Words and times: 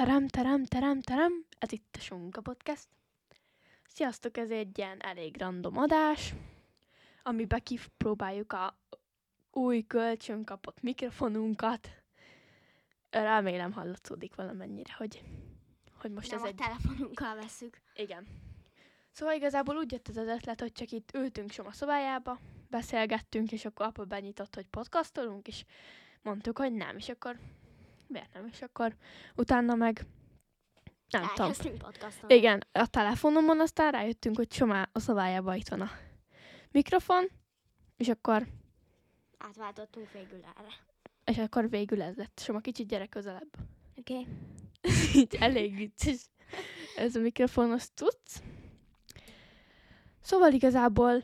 terem, 0.00 0.28
terem, 0.28 0.64
terem, 0.64 1.00
terem. 1.00 1.44
Ez 1.58 1.72
itt 1.72 1.96
a 1.98 2.00
Sunka 2.00 2.40
Podcast. 2.40 2.88
Sziasztok, 3.88 4.36
ez 4.36 4.50
egy 4.50 4.78
ilyen 4.78 5.02
elég 5.02 5.36
random 5.38 5.78
adás, 5.78 6.34
amiben 7.22 7.62
kipróbáljuk 7.62 8.52
a 8.52 8.78
új 9.50 9.82
kölcsön 9.86 10.44
kapott 10.44 10.82
mikrofonunkat. 10.82 11.88
Remélem 13.10 13.72
hallatszódik 13.72 14.34
valamennyire, 14.34 14.94
hogy, 14.96 15.22
hogy 16.00 16.10
most 16.10 16.30
Nem 16.30 16.38
ez 16.38 16.44
a 16.44 16.48
egy... 16.48 16.54
telefonunkkal 16.54 17.34
veszük. 17.34 17.80
Igen. 17.94 18.26
Szóval 19.10 19.34
igazából 19.34 19.76
úgy 19.76 19.92
jött 19.92 20.08
ez 20.08 20.16
az 20.16 20.28
ötlet, 20.28 20.60
hogy 20.60 20.72
csak 20.72 20.90
itt 20.90 21.14
ültünk 21.14 21.50
Soma 21.50 21.72
szobájába, 21.72 22.38
beszélgettünk, 22.70 23.52
és 23.52 23.64
akkor 23.64 23.86
apa 23.86 24.04
benyitott, 24.04 24.54
hogy 24.54 24.66
podcastolunk, 24.66 25.48
és 25.48 25.64
mondtuk, 26.22 26.58
hogy 26.58 26.72
nem, 26.72 26.96
és 26.96 27.08
akkor 27.08 27.38
miért 28.10 28.32
nem, 28.32 28.48
és 28.52 28.62
akkor 28.62 28.96
utána 29.36 29.74
meg 29.74 30.06
nem 31.10 31.26
tudom. 31.34 31.52
Igen, 32.26 32.64
a 32.72 32.86
telefonomon 32.86 33.60
aztán 33.60 33.92
rájöttünk, 33.92 34.36
hogy 34.36 34.52
Soma 34.52 34.82
a 34.92 34.98
szobájában 34.98 35.56
itt 35.56 35.68
van 35.68 35.80
a 35.80 35.90
mikrofon, 36.70 37.28
és 37.96 38.08
akkor, 38.08 38.46
Átváltottunk 39.38 40.12
végül 40.12 40.38
erre. 40.56 40.68
és 41.24 41.38
akkor 41.38 41.70
végül 41.70 42.02
ez 42.02 42.16
lett. 42.16 42.38
Soma 42.38 42.60
kicsit 42.60 42.88
gyere 42.88 43.06
közelebb. 43.06 43.56
Oké. 43.96 44.18
Okay. 44.18 44.26
Így 45.20 45.36
elég 45.40 45.76
vicces. 45.76 46.30
Ez 46.96 47.16
a 47.16 47.20
mikrofonos 47.20 47.94
tudsz. 47.94 48.42
Szóval 50.20 50.52
igazából 50.52 51.22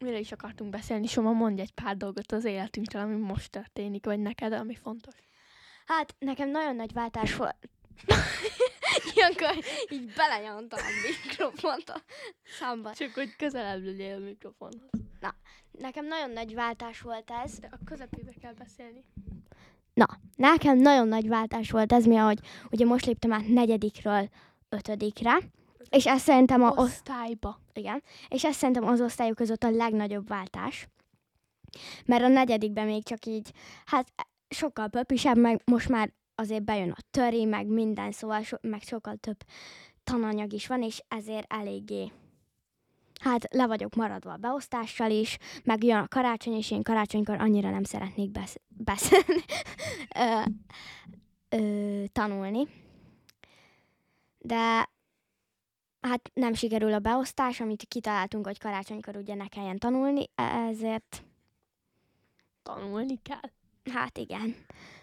mire 0.00 0.18
is 0.18 0.32
akartunk 0.32 0.70
beszélni, 0.70 1.06
Soma, 1.06 1.32
mondj 1.32 1.60
egy 1.60 1.72
pár 1.72 1.96
dolgot 1.96 2.32
az 2.32 2.44
életünkről, 2.44 3.02
ami 3.02 3.16
most 3.16 3.50
történik, 3.50 4.04
vagy 4.04 4.18
neked, 4.18 4.52
ami 4.52 4.74
fontos. 4.74 5.14
Hát 5.84 6.14
nekem 6.18 6.50
nagyon 6.50 6.76
nagy 6.76 6.92
váltás 6.92 7.36
volt. 7.36 7.68
Ilyenkor 9.14 9.64
így 9.88 10.12
belenyomtam 10.16 10.78
a 10.78 10.90
mikrofont 11.08 11.88
a 11.90 12.00
számba. 12.44 12.92
Csak 12.92 13.14
hogy 13.14 13.36
közelebb 13.36 13.84
legyél 13.84 14.14
a 14.14 14.18
mikrofonhoz. 14.18 14.90
Nekem 15.78 16.06
nagyon 16.06 16.30
nagy 16.30 16.54
váltás 16.54 17.00
volt 17.00 17.30
ez. 17.44 17.58
De 17.58 17.68
a 17.70 17.78
közepébe 17.84 18.32
kell 18.40 18.52
beszélni. 18.52 19.04
Na, 19.94 20.06
nekem 20.36 20.78
nagyon 20.78 21.08
nagy 21.08 21.28
váltás 21.28 21.70
volt 21.70 21.92
ez, 21.92 22.04
mi 22.04 22.16
ahogy 22.16 22.38
ugye 22.70 22.84
most 22.84 23.06
léptem 23.06 23.32
át 23.32 23.48
negyedikről 23.48 24.28
ötödikre, 24.68 25.38
és 25.90 26.06
ez 26.06 26.22
szerintem 26.22 26.62
a, 26.62 26.70
osz, 26.70 26.78
Osztályba. 26.78 27.60
igen, 27.72 28.02
és 28.28 28.44
ez 28.44 28.56
szerintem 28.56 28.86
az 28.86 29.00
osztályok 29.00 29.36
között 29.36 29.62
a 29.62 29.70
legnagyobb 29.70 30.28
váltás. 30.28 30.88
Mert 32.04 32.22
a 32.22 32.28
negyedikben 32.28 32.86
még 32.86 33.04
csak 33.04 33.26
így, 33.26 33.50
hát 33.84 34.08
sokkal 34.48 34.88
pöpisebb, 34.88 35.38
meg 35.38 35.62
most 35.64 35.88
már 35.88 36.12
azért 36.34 36.64
bejön 36.64 36.90
a 36.90 37.02
töri, 37.10 37.44
meg 37.44 37.66
minden, 37.66 38.12
szóval 38.12 38.42
so, 38.42 38.56
meg 38.60 38.82
sokkal 38.82 39.16
több 39.16 39.44
tananyag 40.04 40.52
is 40.52 40.66
van, 40.66 40.82
és 40.82 41.02
ezért 41.08 41.52
eléggé 41.52 42.12
hát 43.20 43.54
le 43.54 43.66
vagyok 43.66 43.94
maradva 43.94 44.32
a 44.32 44.36
beosztással 44.36 45.10
is, 45.10 45.38
meg 45.64 45.84
jön 45.84 45.96
a 45.96 46.08
karácsony, 46.08 46.54
és 46.54 46.70
én 46.70 46.82
karácsonykor 46.82 47.40
annyira 47.40 47.70
nem 47.70 47.84
szeretnék 47.84 48.30
besz- 48.30 48.60
beszélni, 48.68 49.44
ö, 50.24 50.40
ö, 51.48 52.04
tanulni. 52.12 52.66
De 54.38 54.90
hát 56.00 56.30
nem 56.34 56.54
sikerül 56.54 56.92
a 56.92 56.98
beosztás, 56.98 57.60
amit 57.60 57.84
kitaláltunk, 57.88 58.46
hogy 58.46 58.58
karácsonykor 58.58 59.16
ugye 59.16 59.34
ne 59.34 59.48
kelljen 59.48 59.78
tanulni, 59.78 60.24
ezért 60.68 61.24
Tanulni 62.62 63.18
kell. 63.22 63.50
Hát 63.90 64.18
igen. 64.18 64.54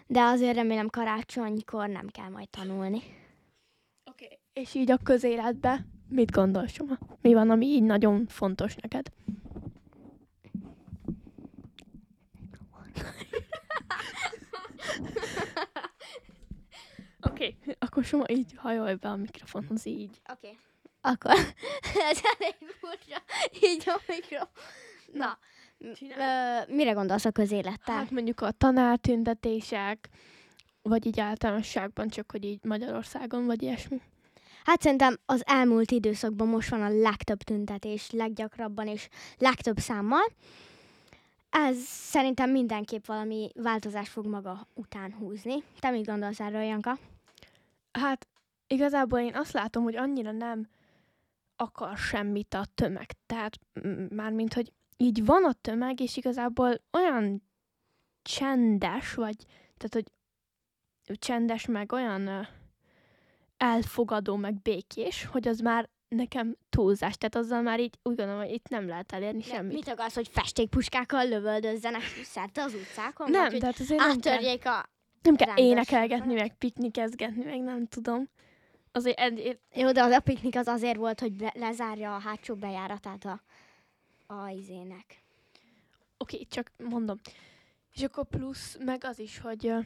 De 0.06 0.20
azért 0.20 0.54
remélem 0.56 0.88
karácsonykor 0.88 1.88
nem 1.88 2.08
kell 2.08 2.28
majd 2.28 2.48
tanulni. 2.48 3.02
Oké. 4.10 4.24
Okay. 4.24 4.38
És 4.52 4.74
így 4.74 4.90
a 4.90 4.96
közéletbe 4.96 5.86
mit 6.08 6.30
gondolsz, 6.30 6.72
Soma? 6.72 6.98
Mi 7.20 7.34
van, 7.34 7.50
ami 7.50 7.66
így 7.66 7.82
nagyon 7.82 8.26
fontos 8.26 8.74
neked? 8.76 9.06
Oké, 17.20 17.56
okay. 17.60 17.76
akkor 17.78 18.04
Soma 18.04 18.24
így 18.28 18.52
hajolj 18.56 18.94
be 18.94 19.08
a 19.08 19.16
mikrofonhoz, 19.16 19.86
így. 19.86 20.20
Oké. 20.32 20.46
Okay. 20.46 20.58
Akkor 21.00 21.30
ez 22.10 22.20
elég 22.38 22.54
furcsa. 22.80 23.22
Így 23.62 23.82
a 23.86 24.00
mikro. 24.06 24.44
Na, 25.12 25.38
Csinálj. 25.94 26.64
ö, 26.68 26.74
mire 26.74 26.92
gondolsz 26.92 27.24
a 27.24 27.30
közélettel? 27.30 27.94
Hát 27.94 28.10
mondjuk 28.10 28.40
a 28.40 28.50
tanártüntetések, 28.50 30.08
vagy 30.82 31.06
így 31.06 31.20
általánosságban, 31.20 32.08
csak 32.08 32.30
hogy 32.30 32.44
így 32.44 32.64
Magyarországon, 32.64 33.46
vagy 33.46 33.62
ilyesmi. 33.62 34.00
Hát 34.64 34.82
szerintem 34.82 35.18
az 35.26 35.42
elmúlt 35.46 35.90
időszakban 35.90 36.48
most 36.48 36.68
van 36.68 36.82
a 36.82 36.88
legtöbb 36.88 37.42
tüntetés, 37.42 38.10
leggyakrabban 38.10 38.86
és 38.86 39.08
legtöbb 39.38 39.78
számmal. 39.78 40.24
Ez 41.50 41.76
szerintem 41.86 42.50
mindenképp 42.50 43.06
valami 43.06 43.50
változás 43.54 44.08
fog 44.08 44.26
maga 44.26 44.66
után 44.74 45.12
húzni. 45.12 45.62
Te 45.80 45.90
mit 45.90 46.06
gondolsz 46.06 46.40
erről, 46.40 46.62
Janka? 46.62 46.98
Hát 47.92 48.28
igazából 48.66 49.18
én 49.18 49.34
azt 49.34 49.52
látom, 49.52 49.82
hogy 49.82 49.96
annyira 49.96 50.30
nem 50.30 50.68
akar 51.56 51.96
semmit 51.96 52.54
a 52.54 52.64
tömeg. 52.74 53.10
Tehát 53.26 53.58
mármint, 54.08 54.54
hogy 54.54 54.72
így 54.96 55.24
van 55.24 55.44
a 55.44 55.52
tömeg, 55.52 56.00
és 56.00 56.16
igazából 56.16 56.80
olyan 56.92 57.42
csendes, 58.22 59.14
vagy 59.14 59.36
tehát, 59.76 59.94
hogy 59.94 61.18
csendes, 61.18 61.66
meg 61.66 61.92
olyan 61.92 62.26
ö, 62.26 62.40
elfogadó, 63.56 64.36
meg 64.36 64.62
békés, 64.62 65.24
hogy 65.24 65.48
az 65.48 65.58
már 65.58 65.88
nekem 66.08 66.56
túlzás. 66.70 67.16
Tehát 67.16 67.34
azzal 67.34 67.62
már 67.62 67.80
így 67.80 67.98
úgy 68.02 68.16
gondolom, 68.16 68.40
hogy 68.40 68.52
itt 68.52 68.68
nem 68.68 68.88
lehet 68.88 69.12
elérni 69.12 69.42
semmit. 69.42 69.74
Mit 69.74 69.88
akarsz, 69.88 70.14
hogy 70.14 70.28
festékpuskákkal 70.28 71.28
lövöldözzenek 71.28 72.02
szerte 72.24 72.62
az 72.62 72.74
utcákon? 72.74 73.30
nem, 73.30 73.50
Vagy, 73.50 73.60
tehát 73.60 73.78
azért 73.78 74.00
nem 74.00 74.20
kell, 74.20 74.72
a... 74.72 74.88
nem 75.22 75.36
kell 75.36 75.56
énekelgetni, 75.56 76.34
meg 76.34 76.56
piknikezgetni, 76.56 77.44
meg 77.44 77.60
nem 77.60 77.86
tudom. 77.86 78.28
Azért 78.92 79.18
ed- 79.18 79.58
Jó, 79.74 79.92
de 79.92 80.02
az 80.02 80.12
a 80.12 80.20
piknik 80.20 80.56
az 80.56 80.66
azért 80.66 80.96
volt, 80.96 81.20
hogy 81.20 81.32
be- 81.32 81.52
lezárja 81.54 82.14
a 82.14 82.18
hátsó 82.18 82.54
bejáratát 82.54 83.24
a, 83.24 83.42
a 84.40 84.48
izének. 84.48 85.22
Oké, 86.16 86.34
okay, 86.34 86.46
csak 86.46 86.72
mondom. 86.78 87.20
És 87.94 88.02
akkor 88.02 88.26
plusz 88.26 88.76
meg 88.84 89.04
az 89.04 89.18
is, 89.18 89.38
hogy 89.38 89.66
uh, 89.66 89.84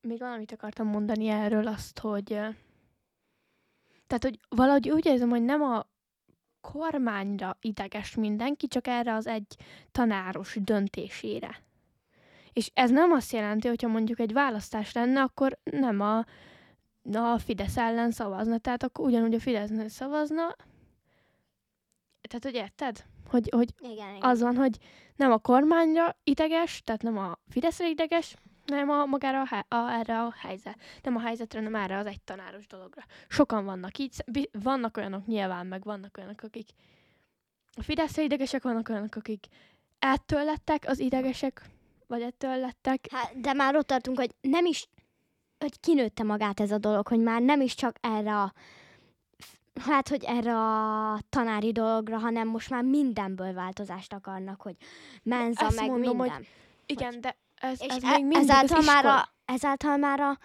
még 0.00 0.18
valamit 0.18 0.52
akartam 0.52 0.86
mondani 0.86 1.28
erről 1.28 1.66
azt, 1.66 1.98
hogy 1.98 2.32
uh, 2.32 2.54
tehát, 4.12 4.24
hogy 4.24 4.38
valahogy 4.48 4.90
úgy 4.90 5.06
érzem, 5.06 5.28
hogy 5.28 5.42
nem 5.42 5.62
a 5.62 5.86
kormányra 6.60 7.56
ideges 7.60 8.14
mindenki, 8.14 8.66
csak 8.66 8.86
erre 8.86 9.14
az 9.14 9.26
egy 9.26 9.56
tanáros 9.92 10.56
döntésére. 10.60 11.62
És 12.52 12.70
ez 12.74 12.90
nem 12.90 13.12
azt 13.12 13.32
jelenti, 13.32 13.68
hogyha 13.68 13.88
mondjuk 13.88 14.18
egy 14.18 14.32
választás 14.32 14.92
lenne, 14.92 15.20
akkor 15.20 15.58
nem 15.62 16.00
a, 16.00 16.18
a 17.12 17.38
Fidesz 17.38 17.76
ellen 17.76 18.10
szavazna. 18.10 18.58
Tehát 18.58 18.82
akkor 18.82 19.06
ugyanúgy 19.06 19.34
a 19.34 19.40
Fidesznek 19.40 19.88
szavazna. 19.88 20.56
Tehát, 22.20 22.44
hogy 22.44 22.54
érted? 22.54 23.04
Hogy, 23.32 23.48
hogy 23.50 23.68
Igen, 23.78 23.92
igen. 24.14 24.30
az 24.30 24.40
van, 24.40 24.56
hogy 24.56 24.78
nem 25.16 25.32
a 25.32 25.38
kormányra 25.38 26.16
ideges, 26.24 26.82
tehát 26.84 27.02
nem 27.02 27.18
a 27.18 27.38
Fideszre 27.48 27.88
ideges, 27.88 28.34
nem 28.66 28.90
a 28.90 29.04
magára 29.04 29.40
a, 29.40 29.46
hely- 29.46 29.64
a, 29.68 29.90
erre 29.90 30.20
a 30.20 30.34
helyzet. 30.38 30.76
Nem 31.02 31.16
a 31.16 31.20
helyzetre, 31.20 31.58
hanem 31.58 31.74
erre 31.74 31.98
az 31.98 32.06
egy 32.06 32.22
tanáros 32.22 32.66
dologra. 32.66 33.02
Sokan 33.28 33.64
vannak 33.64 33.98
így, 33.98 34.24
vannak 34.52 34.96
olyanok 34.96 35.26
nyilván, 35.26 35.66
meg 35.66 35.84
vannak 35.84 36.16
olyanok, 36.16 36.42
akik 36.42 36.68
a 37.76 37.82
Fideszre 37.82 38.22
idegesek, 38.22 38.62
vannak 38.62 38.88
olyanok, 38.88 39.14
akik 39.14 39.46
ettől 39.98 40.44
lettek 40.44 40.84
az 40.86 40.98
idegesek, 40.98 41.62
vagy 42.06 42.22
ettől 42.22 42.56
lettek. 42.56 43.06
Hát, 43.10 43.40
de 43.40 43.52
már 43.52 43.76
ott 43.76 43.86
tartunk, 43.86 44.18
hogy 44.18 44.30
nem 44.40 44.66
is, 44.66 44.88
hogy 45.58 45.80
kinőtte 45.80 46.22
magát 46.22 46.60
ez 46.60 46.70
a 46.70 46.78
dolog, 46.78 47.08
hogy 47.08 47.20
már 47.20 47.40
nem 47.40 47.60
is 47.60 47.74
csak 47.74 47.96
erre 48.00 48.36
a, 48.40 48.52
hát, 49.84 50.08
hogy 50.08 50.24
erre 50.24 50.56
a 50.56 51.18
tanári 51.28 51.72
dologra, 51.72 52.18
hanem 52.18 52.48
most 52.48 52.70
már 52.70 52.82
mindenből 52.82 53.52
változást 53.52 54.12
akarnak, 54.12 54.60
hogy 54.60 54.76
menza, 55.22 55.66
Ezt 55.66 55.80
meg 55.80 55.90
mondom, 55.90 56.18
hogy 56.18 56.28
minden. 56.28 56.46
Igen, 56.86 57.20
de 57.20 57.36
ez, 57.54 57.82
És 57.82 57.94
ez 57.94 58.02
e- 58.02 58.10
még 58.10 58.26
mindig 58.26 58.50
ezáltal, 58.50 58.78
az 58.78 58.86
már 58.86 59.04
a, 59.04 59.28
ezáltal 59.44 59.96
már 59.96 60.20
a 60.20 60.38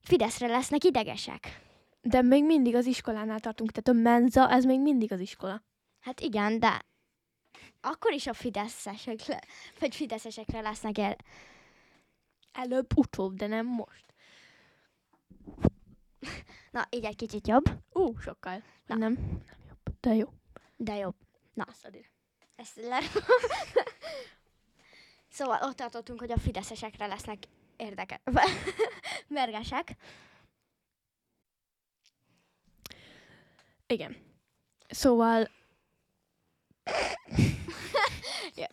Fideszre 0.00 0.46
lesznek 0.46 0.84
idegesek. 0.84 1.60
De 2.00 2.22
még 2.22 2.44
mindig 2.44 2.74
az 2.74 2.86
iskolánál 2.86 3.40
tartunk, 3.40 3.70
tehát 3.70 4.00
a 4.00 4.02
menza, 4.02 4.50
ez 4.50 4.64
még 4.64 4.80
mindig 4.80 5.12
az 5.12 5.20
iskola. 5.20 5.62
Hát 6.00 6.20
igen, 6.20 6.58
de 6.58 6.84
akkor 7.80 8.12
is 8.12 8.26
a 8.26 8.32
fideszesek, 8.32 9.26
le, 9.26 9.42
vagy 9.78 9.94
fideszesekre 9.94 10.60
lesznek 10.60 10.98
el. 10.98 11.16
Előbb-utóbb, 12.52 13.34
de 13.34 13.46
nem 13.46 13.66
most. 13.66 14.04
Na, 16.70 16.86
így 16.90 17.04
egy 17.04 17.16
kicsit 17.16 17.48
jobb, 17.48 17.64
Ú, 17.92 18.02
uh, 18.02 18.20
sokkal. 18.20 18.62
Na. 18.86 18.94
Nem, 18.94 19.12
nem 19.12 19.60
jobb, 19.68 20.00
de 20.00 20.14
jó. 20.14 20.28
de 20.76 20.94
jobb. 20.94 21.14
Na, 21.54 21.64
Ezt 21.68 21.86
ide. 21.86 21.98
ezt 22.56 22.76
le... 22.76 22.98
szóval 25.36 25.58
ott 25.62 25.76
tartottunk, 25.76 26.20
hogy 26.20 26.32
a 26.32 26.38
fideszesekre 26.38 27.06
lesznek 27.06 27.38
érdeke... 27.76 28.20
mergesek. 29.28 29.96
Igen. 33.86 34.16
Szóval... 34.88 35.50
Ja. 38.54 38.66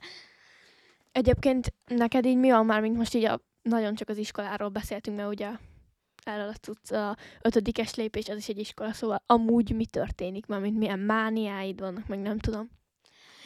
Egyébként 1.12 1.74
neked 1.86 2.25
így 2.25 2.38
mi 2.38 2.51
van 2.51 2.66
már, 2.66 2.81
mint 2.81 2.98
most 2.98 3.13
így 3.13 3.25
a, 3.25 3.42
nagyon 3.62 3.96
csak 3.96 4.10
az 4.10 4.18
iskoláról 4.18 4.69
beszéltünk, 4.69 5.18
mert 5.18 5.30
ugye 5.30 5.51
erről 6.24 6.48
a, 6.50 6.54
cucc, 6.54 6.92
a 6.92 7.18
ötödikes 7.42 7.96
lépés, 7.96 8.30
az 8.30 8.38
is 8.38 8.48
egy 8.48 8.60
iskola, 8.60 8.94
szóval 8.94 9.24
amúgy 9.25 9.75
mi 9.75 9.86
történik 9.86 10.46
már, 10.46 10.60
mint 10.60 10.78
milyen 10.78 11.00
mániáid 11.00 11.80
vannak, 11.80 12.08
meg 12.08 12.20
nem 12.20 12.40
tudom. 12.40 12.70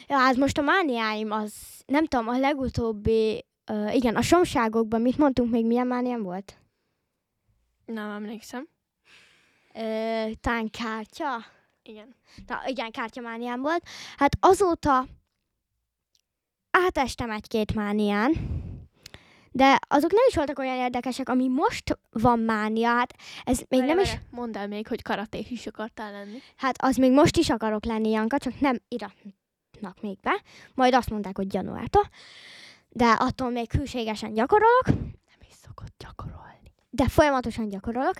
Ja, 0.08 0.16
hát 0.16 0.36
most 0.36 0.58
a 0.58 0.62
mániáim 0.62 1.30
az, 1.30 1.54
nem 1.86 2.06
tudom, 2.06 2.28
a 2.28 2.38
legutóbbi, 2.38 3.44
uh, 3.70 3.94
igen, 3.94 4.16
a 4.16 4.22
somságokban 4.22 5.00
mit 5.00 5.18
mondtunk 5.18 5.50
még, 5.50 5.66
milyen 5.66 5.86
mániám 5.86 6.22
volt? 6.22 6.58
Nem 7.84 8.10
emlékszem. 8.10 8.68
Uh, 9.74 10.32
talán 10.40 10.70
kártya? 10.70 11.44
Igen. 11.82 12.14
Na, 12.46 12.62
igen, 12.66 12.90
kártyamániám 12.90 13.60
volt. 13.60 13.82
Hát 14.16 14.36
azóta 14.40 15.06
átestem 16.70 17.30
egy-két 17.30 17.74
mánián, 17.74 18.32
de 19.58 19.78
azok 19.88 20.10
nem 20.12 20.24
is 20.28 20.34
voltak 20.34 20.58
olyan 20.58 20.76
érdekesek, 20.76 21.28
ami 21.28 21.48
most 21.48 21.98
van 22.10 22.38
mánia, 22.38 22.88
hát 22.88 23.14
ez 23.44 23.60
még 23.68 23.80
Várj, 23.80 23.92
nem 23.92 23.98
is, 23.98 24.08
várj, 24.10 24.22
Mondd 24.30 24.56
el 24.56 24.68
még, 24.68 24.86
hogy 24.88 25.02
karatés 25.02 25.50
is 25.50 25.66
akartál 25.66 26.12
lenni. 26.12 26.38
hát 26.56 26.82
az 26.82 26.96
még 26.96 27.12
most 27.12 27.36
is 27.36 27.50
akarok 27.50 27.84
lenni, 27.84 28.10
Janka, 28.10 28.38
csak 28.38 28.60
nem 28.60 28.76
iratnak 28.88 30.00
még 30.00 30.18
be, 30.20 30.42
majd 30.74 30.94
azt 30.94 31.10
mondták, 31.10 31.36
hogy 31.36 31.54
januártól, 31.54 32.08
de 32.88 33.04
attól 33.06 33.50
még 33.50 33.72
hűségesen 33.72 34.32
gyakorolok, 34.32 34.86
Nem 34.86 35.40
is 35.48 35.54
szokott 35.64 35.94
gyakorolni. 35.98 36.72
de 36.90 37.08
folyamatosan 37.08 37.68
gyakorolok. 37.68 38.16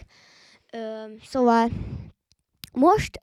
Ö, 0.73 1.05
szóval 1.25 1.69
most 2.73 3.23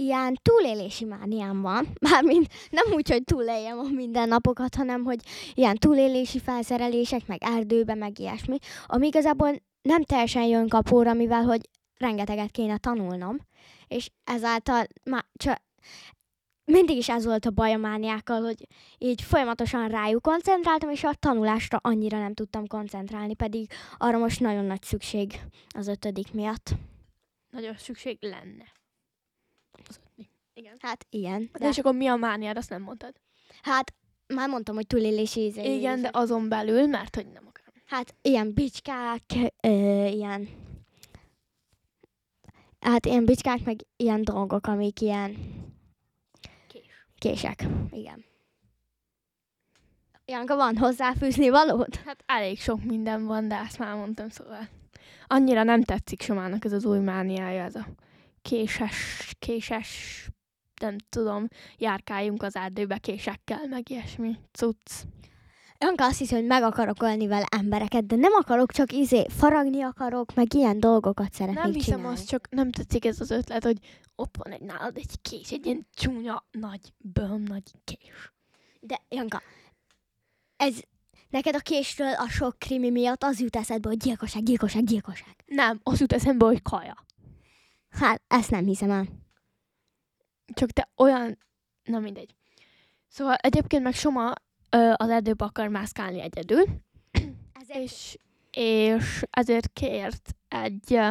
ilyen 0.00 0.38
túlélési 0.42 1.04
mániám 1.04 1.60
van, 1.60 1.86
mármint 2.10 2.52
nem 2.70 2.92
úgy, 2.92 3.10
hogy 3.10 3.24
túléljem 3.24 3.78
a 3.78 3.88
mindennapokat, 3.88 4.74
hanem 4.74 5.04
hogy 5.04 5.20
ilyen 5.54 5.76
túlélési 5.76 6.38
felszerelések, 6.38 7.26
meg 7.26 7.42
erdőbe, 7.42 7.94
meg 7.94 8.18
ilyesmi, 8.18 8.58
ami 8.86 9.06
igazából 9.06 9.62
nem 9.82 10.04
teljesen 10.04 10.44
jön 10.44 10.68
kapóra, 10.68 11.12
mivel 11.12 11.42
hogy 11.42 11.68
rengeteget 11.96 12.50
kéne 12.50 12.78
tanulnom, 12.78 13.36
és 13.88 14.10
ezáltal 14.24 14.86
már 15.04 15.24
csak 15.34 15.62
mindig 16.64 16.96
is 16.96 17.08
ez 17.08 17.24
volt 17.24 17.46
a 17.46 17.50
baj 17.50 17.72
a 17.72 17.76
mániákkal, 17.76 18.42
hogy 18.42 18.66
így 18.98 19.22
folyamatosan 19.22 19.88
rájuk 19.88 20.22
koncentráltam, 20.22 20.90
és 20.90 21.04
a 21.04 21.14
tanulásra 21.14 21.78
annyira 21.82 22.18
nem 22.18 22.34
tudtam 22.34 22.66
koncentrálni, 22.66 23.34
pedig 23.34 23.70
arra 23.96 24.18
most 24.18 24.40
nagyon 24.40 24.64
nagy 24.64 24.82
szükség 24.82 25.40
az 25.68 25.88
ötödik 25.88 26.32
miatt. 26.32 26.70
Nagyon 27.50 27.74
szükség 27.76 28.18
lenne. 28.20 28.64
Igen. 30.54 30.76
Hát 30.80 31.06
igen. 31.10 31.48
De 31.52 31.58
De, 31.58 31.68
és 31.68 31.78
akkor 31.78 31.94
mi 31.94 32.06
a 32.06 32.16
mániád, 32.16 32.56
azt 32.56 32.70
nem 32.70 32.82
mondtad. 32.82 33.14
hát 33.62 33.94
már 34.26 34.48
mondtam, 34.48 34.74
hogy 34.74 34.86
túlélési 34.86 35.40
íze. 35.40 35.64
Igen, 35.64 36.00
de 36.00 36.10
azon 36.12 36.48
belül, 36.48 36.86
mert 36.86 37.14
hogy 37.14 37.26
nem 37.26 37.44
akarom. 37.48 37.82
Hát 37.86 38.14
ilyen 38.22 38.54
bicskák, 38.54 39.22
ö, 39.62 40.04
ilyen... 40.06 40.48
Hát 42.80 43.06
ilyen 43.06 43.24
bicskák, 43.24 43.64
meg 43.64 43.80
ilyen 43.96 44.22
dolgok, 44.22 44.66
amik 44.66 45.00
ilyen 45.00 45.36
Kés. 46.68 47.06
kések. 47.18 47.66
Igen. 47.90 48.24
Janka, 50.24 50.56
van 50.56 50.76
hozzáfűzni 50.76 51.48
valót? 51.48 51.96
Hát 51.96 52.22
elég 52.26 52.60
sok 52.60 52.84
minden 52.84 53.24
van, 53.26 53.48
de 53.48 53.54
ezt 53.58 53.78
már 53.78 53.94
mondtam, 53.96 54.28
szóval. 54.28 54.68
Annyira 55.26 55.62
nem 55.62 55.82
tetszik 55.82 56.22
Somának 56.22 56.64
ez 56.64 56.72
az 56.72 56.84
új 56.84 56.98
mániája, 56.98 57.62
ez 57.64 57.74
a 57.74 57.86
késes, 58.42 59.34
késes, 59.38 60.28
nem 60.80 60.96
tudom, 61.08 61.46
járkáljunk 61.78 62.42
az 62.42 62.56
erdőbe 62.56 62.98
késekkel, 62.98 63.66
meg 63.68 63.90
ilyesmi 63.90 64.36
cucc. 64.52 64.90
Janka 65.78 66.04
azt 66.04 66.18
hiszi, 66.18 66.34
hogy 66.34 66.46
meg 66.46 66.62
akarok 66.62 67.02
ölni 67.02 67.26
vele 67.26 67.46
embereket, 67.50 68.06
de 68.06 68.16
nem 68.16 68.32
akarok, 68.38 68.72
csak 68.72 68.92
izé, 68.92 69.26
faragni 69.28 69.82
akarok, 69.82 70.34
meg 70.34 70.54
ilyen 70.54 70.80
dolgokat 70.80 71.32
szeretnék 71.32 71.62
Nem 71.62 71.72
hiszem, 71.72 71.96
csinálni. 71.96 72.16
azt 72.16 72.28
csak 72.28 72.48
nem 72.50 72.70
tetszik 72.70 73.04
ez 73.04 73.20
az 73.20 73.30
ötlet, 73.30 73.64
hogy 73.64 73.78
ott 74.14 74.36
van 74.36 74.52
egy 74.52 74.60
nálad 74.60 74.96
egy 74.96 75.20
kés, 75.22 75.50
egy 75.50 75.66
ilyen 75.66 75.86
csúnya, 75.94 76.44
nagy, 76.50 76.80
böm, 76.98 77.42
nagy 77.42 77.62
kés. 77.84 78.32
De 78.80 79.00
Janka, 79.08 79.42
ez 80.56 80.80
neked 81.28 81.54
a 81.54 81.58
késről 81.58 82.12
a 82.12 82.28
sok 82.28 82.58
krimi 82.58 82.90
miatt 82.90 83.22
az 83.24 83.40
jut 83.40 83.56
eszedbe, 83.56 83.88
hogy 83.88 83.98
gyilkosság, 83.98 84.42
gyilkosság, 84.42 84.84
gyilkosság. 84.84 85.34
Nem, 85.46 85.80
az 85.82 86.00
jut 86.00 86.12
eszembe, 86.12 86.44
hogy 86.44 86.62
kaja. 86.62 87.04
Hát, 87.90 88.22
ezt 88.28 88.50
nem 88.50 88.64
hiszem 88.64 88.90
el. 88.90 89.06
Csak 90.54 90.70
te 90.70 90.88
olyan... 90.96 91.38
Na 91.84 91.98
mindegy. 91.98 92.34
Szóval 93.08 93.34
egyébként 93.34 93.82
meg 93.82 93.94
Soma 93.94 94.32
ö, 94.70 94.92
az 94.96 95.08
erdőbe 95.08 95.44
akar 95.44 95.68
mászkálni 95.68 96.20
egyedül, 96.20 96.64
Ezért 97.60 97.78
és, 97.78 98.18
és 98.50 99.22
ezért 99.30 99.70
kért 99.72 100.34
egy, 100.48 100.94
ö, 100.94 101.10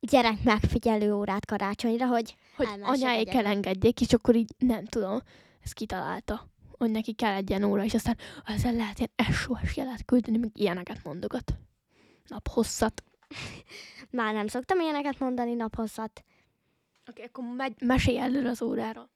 gyerek 0.00 0.42
megfigyelő 0.42 1.14
órát 1.14 1.46
karácsonyra, 1.46 2.06
hogy 2.06 2.36
hogy 2.56 2.66
anyáik 2.82 3.34
elengedjék, 3.34 4.00
és 4.00 4.12
akkor 4.12 4.34
így 4.34 4.54
nem 4.58 4.84
tudom, 4.84 5.18
ezt 5.62 5.72
kitalálta, 5.72 6.48
hogy 6.78 6.90
neki 6.90 7.12
kell 7.12 7.34
egy 7.34 7.50
ilyen 7.50 7.64
óra, 7.64 7.84
és 7.84 7.94
aztán 7.94 8.16
ezzel 8.44 8.72
lehet 8.72 8.98
ilyen 8.98 9.32
SOS 9.32 9.76
jelet 9.76 10.04
küldeni, 10.04 10.38
meg 10.38 10.50
ilyeneket 10.54 11.04
mondogat. 11.04 11.54
Naphosszat. 12.26 13.02
már 14.10 14.34
nem 14.34 14.46
szoktam 14.46 14.80
ilyeneket 14.80 15.18
mondani 15.18 15.54
naphosszat. 15.54 16.24
Oké, 17.10 17.22
okay, 17.22 17.24
akkor 17.24 17.56
megy, 17.56 17.74
mesélj 17.80 18.18
előre 18.18 18.48
az 18.48 18.62
óráról. 18.62 19.10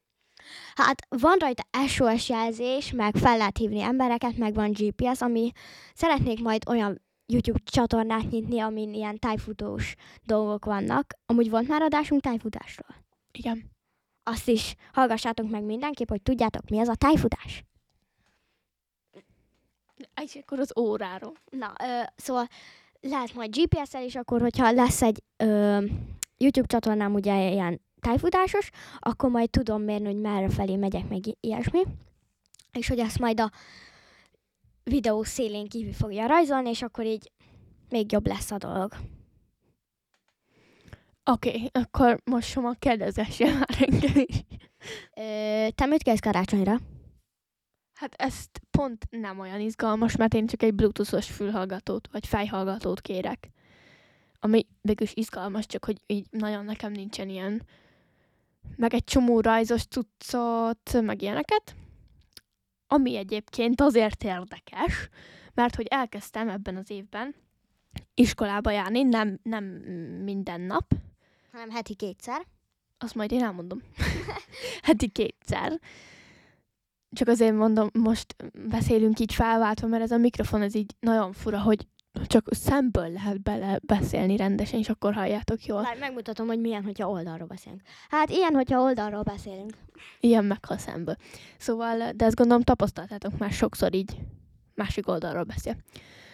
Hát 0.75 1.07
van 1.09 1.37
rajta 1.39 1.63
SOS 1.87 2.29
jelzés, 2.29 2.93
meg 2.93 3.17
fel 3.17 3.37
lehet 3.37 3.59
hívni 3.59 3.81
embereket, 3.81 4.37
meg 4.37 4.55
van 4.55 4.73
GPS, 4.73 5.21
ami 5.21 5.51
szeretnék 5.95 6.41
majd 6.41 6.63
olyan 6.69 7.03
YouTube 7.27 7.59
csatornát 7.65 8.31
nyitni, 8.31 8.61
amin 8.61 8.95
ilyen 8.95 9.19
tájfutós 9.19 9.95
dolgok 10.23 10.65
vannak. 10.65 11.15
Amúgy 11.27 11.51
volt 11.51 11.69
már 11.69 11.83
adásunk 11.83 12.21
tájfutásról. 12.21 12.97
Igen. 13.33 13.71
Azt 14.23 14.49
is 14.49 14.75
hallgassátok 14.93 15.51
meg 15.51 15.63
mindenképp, 15.63 16.09
hogy 16.09 16.23
tudjátok, 16.23 16.69
mi 16.69 16.79
az 16.79 16.89
a 16.89 16.95
tájfutás. 16.95 17.65
És 20.23 20.35
akkor 20.35 20.59
az 20.59 20.79
óráról. 20.79 21.33
Na, 21.51 21.73
ö, 21.83 22.03
szóval 22.17 22.47
lehet 23.01 23.35
majd 23.35 23.57
GPS-el, 23.57 24.03
és 24.03 24.15
akkor, 24.15 24.41
hogyha 24.41 24.73
lesz 24.73 25.03
egy 25.03 25.23
ö, 25.37 25.85
YouTube 26.37 26.67
csatornám 26.67 27.15
ugye 27.15 27.51
ilyen 27.51 27.81
tájfutásos, 28.01 28.71
akkor 28.99 29.31
majd 29.31 29.51
tudom 29.51 29.83
mérni, 29.83 30.07
hogy 30.07 30.21
merre 30.21 30.49
felé 30.49 30.77
megyek, 30.77 31.09
meg 31.09 31.21
ilyesmi. 31.41 31.83
És 32.73 32.89
hogy 32.89 32.99
ezt 32.99 33.19
majd 33.19 33.41
a 33.41 33.51
videó 34.83 35.23
szélén 35.23 35.69
kívül 35.69 35.93
fogja 35.93 36.27
rajzolni, 36.27 36.69
és 36.69 36.83
akkor 36.83 37.05
így 37.05 37.33
még 37.89 38.13
jobb 38.13 38.27
lesz 38.27 38.51
a 38.51 38.59
dolog. 38.59 38.93
Oké, 41.31 41.49
okay, 41.49 41.71
akkor 41.73 42.21
most 42.25 42.49
Soma 42.49 42.73
kérdezesse 42.73 43.45
már 43.53 43.77
engem 43.79 44.25
is. 44.27 44.45
Ö, 45.17 45.69
te 45.75 45.87
mit 45.87 46.03
kezd 46.03 46.23
karácsonyra? 46.23 46.79
Hát 47.95 48.15
ezt 48.15 48.61
pont 48.71 49.07
nem 49.11 49.39
olyan 49.39 49.61
izgalmas, 49.61 50.17
mert 50.17 50.35
én 50.35 50.47
csak 50.47 50.63
egy 50.63 50.75
bluetoothos 50.75 51.31
fülhallgatót, 51.31 52.09
vagy 52.13 52.27
fejhallgatót 52.27 53.01
kérek. 53.01 53.51
Ami 54.45 54.67
végül 54.81 55.07
is 55.07 55.15
izgalmas, 55.15 55.67
csak 55.67 55.85
hogy 55.85 56.01
így 56.07 56.27
nagyon 56.31 56.65
nekem 56.65 56.93
nincsen 56.93 57.29
ilyen. 57.29 57.63
Meg 58.77 58.95
egy 58.95 59.05
csomó 59.05 59.41
rajzos 59.41 59.85
cuccot, 59.85 61.03
meg 61.03 61.23
ilyeneket. 61.23 61.75
Ami 62.87 63.17
egyébként 63.17 63.81
azért 63.81 64.25
érdekes, 64.25 65.09
mert 65.55 65.75
hogy 65.75 65.87
elkezdtem 65.87 66.49
ebben 66.49 66.77
az 66.77 66.91
évben 66.91 67.35
iskolába 68.15 68.71
járni, 68.71 69.03
nem, 69.03 69.39
nem 69.43 69.65
minden 70.25 70.61
nap, 70.61 70.93
Hanem 71.53 71.71
heti 71.71 71.95
kétszer. 71.95 72.47
azt 72.99 73.15
majd 73.15 73.33
én 73.33 73.43
elmondom. 73.43 73.83
Heti 74.83 75.09
kétszer. 75.09 75.81
Csak 77.11 77.29
azért 77.29 77.55
mondom, 77.55 77.89
most 77.93 78.37
beszélünk 78.69 79.19
így 79.19 79.35
felváltva, 79.35 79.87
mert 79.87 80.03
ez 80.03 80.11
a 80.11 80.17
mikrofon, 80.17 80.63
ez 80.63 80.75
így 80.75 80.95
nagyon 81.01 81.33
fura, 81.33 81.61
hogy 81.61 81.87
csak 82.27 82.47
szemből 82.51 83.13
lehet 83.13 83.43
bele 83.43 83.79
beszélni 83.83 84.37
rendesen, 84.37 84.79
és 84.79 84.89
akkor 84.89 85.15
halljátok 85.15 85.65
jól. 85.65 85.83
Már 85.83 85.99
megmutatom, 85.99 86.47
hogy 86.47 86.61
milyen, 86.61 86.85
hogyha 86.85 87.09
oldalról 87.11 87.47
beszélünk. 87.47 87.83
Hát 88.09 88.31
ilyen, 88.31 88.55
hogyha 88.55 88.81
oldalról 88.81 89.23
beszélünk. 89.23 89.73
Ilyen 90.21 90.45
meg, 90.45 90.65
ha 90.65 90.79
szemből. 90.79 91.17
Szóval, 91.59 92.13
de 92.13 92.25
ezt 92.25 92.37
gondolom 92.37 92.63
tapasztaltátok 92.63 93.39
már 93.39 93.51
sokszor 93.51 93.95
így 93.95 94.17
másik 94.75 95.09
oldalról 95.09 95.45
beszél. 95.45 95.77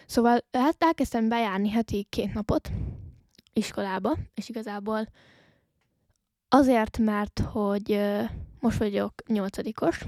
Szóval 0.05 0.39
hát 0.51 0.75
elkezdtem 0.77 1.29
bejárni 1.29 1.69
heti 1.69 2.07
két 2.09 2.33
napot 2.33 2.71
iskolába, 3.53 4.17
és 4.33 4.49
igazából 4.49 5.07
azért, 6.49 6.97
mert 6.97 7.39
hogy 7.39 8.01
most 8.59 8.77
vagyok 8.77 9.13
nyolcadikos, 9.27 10.05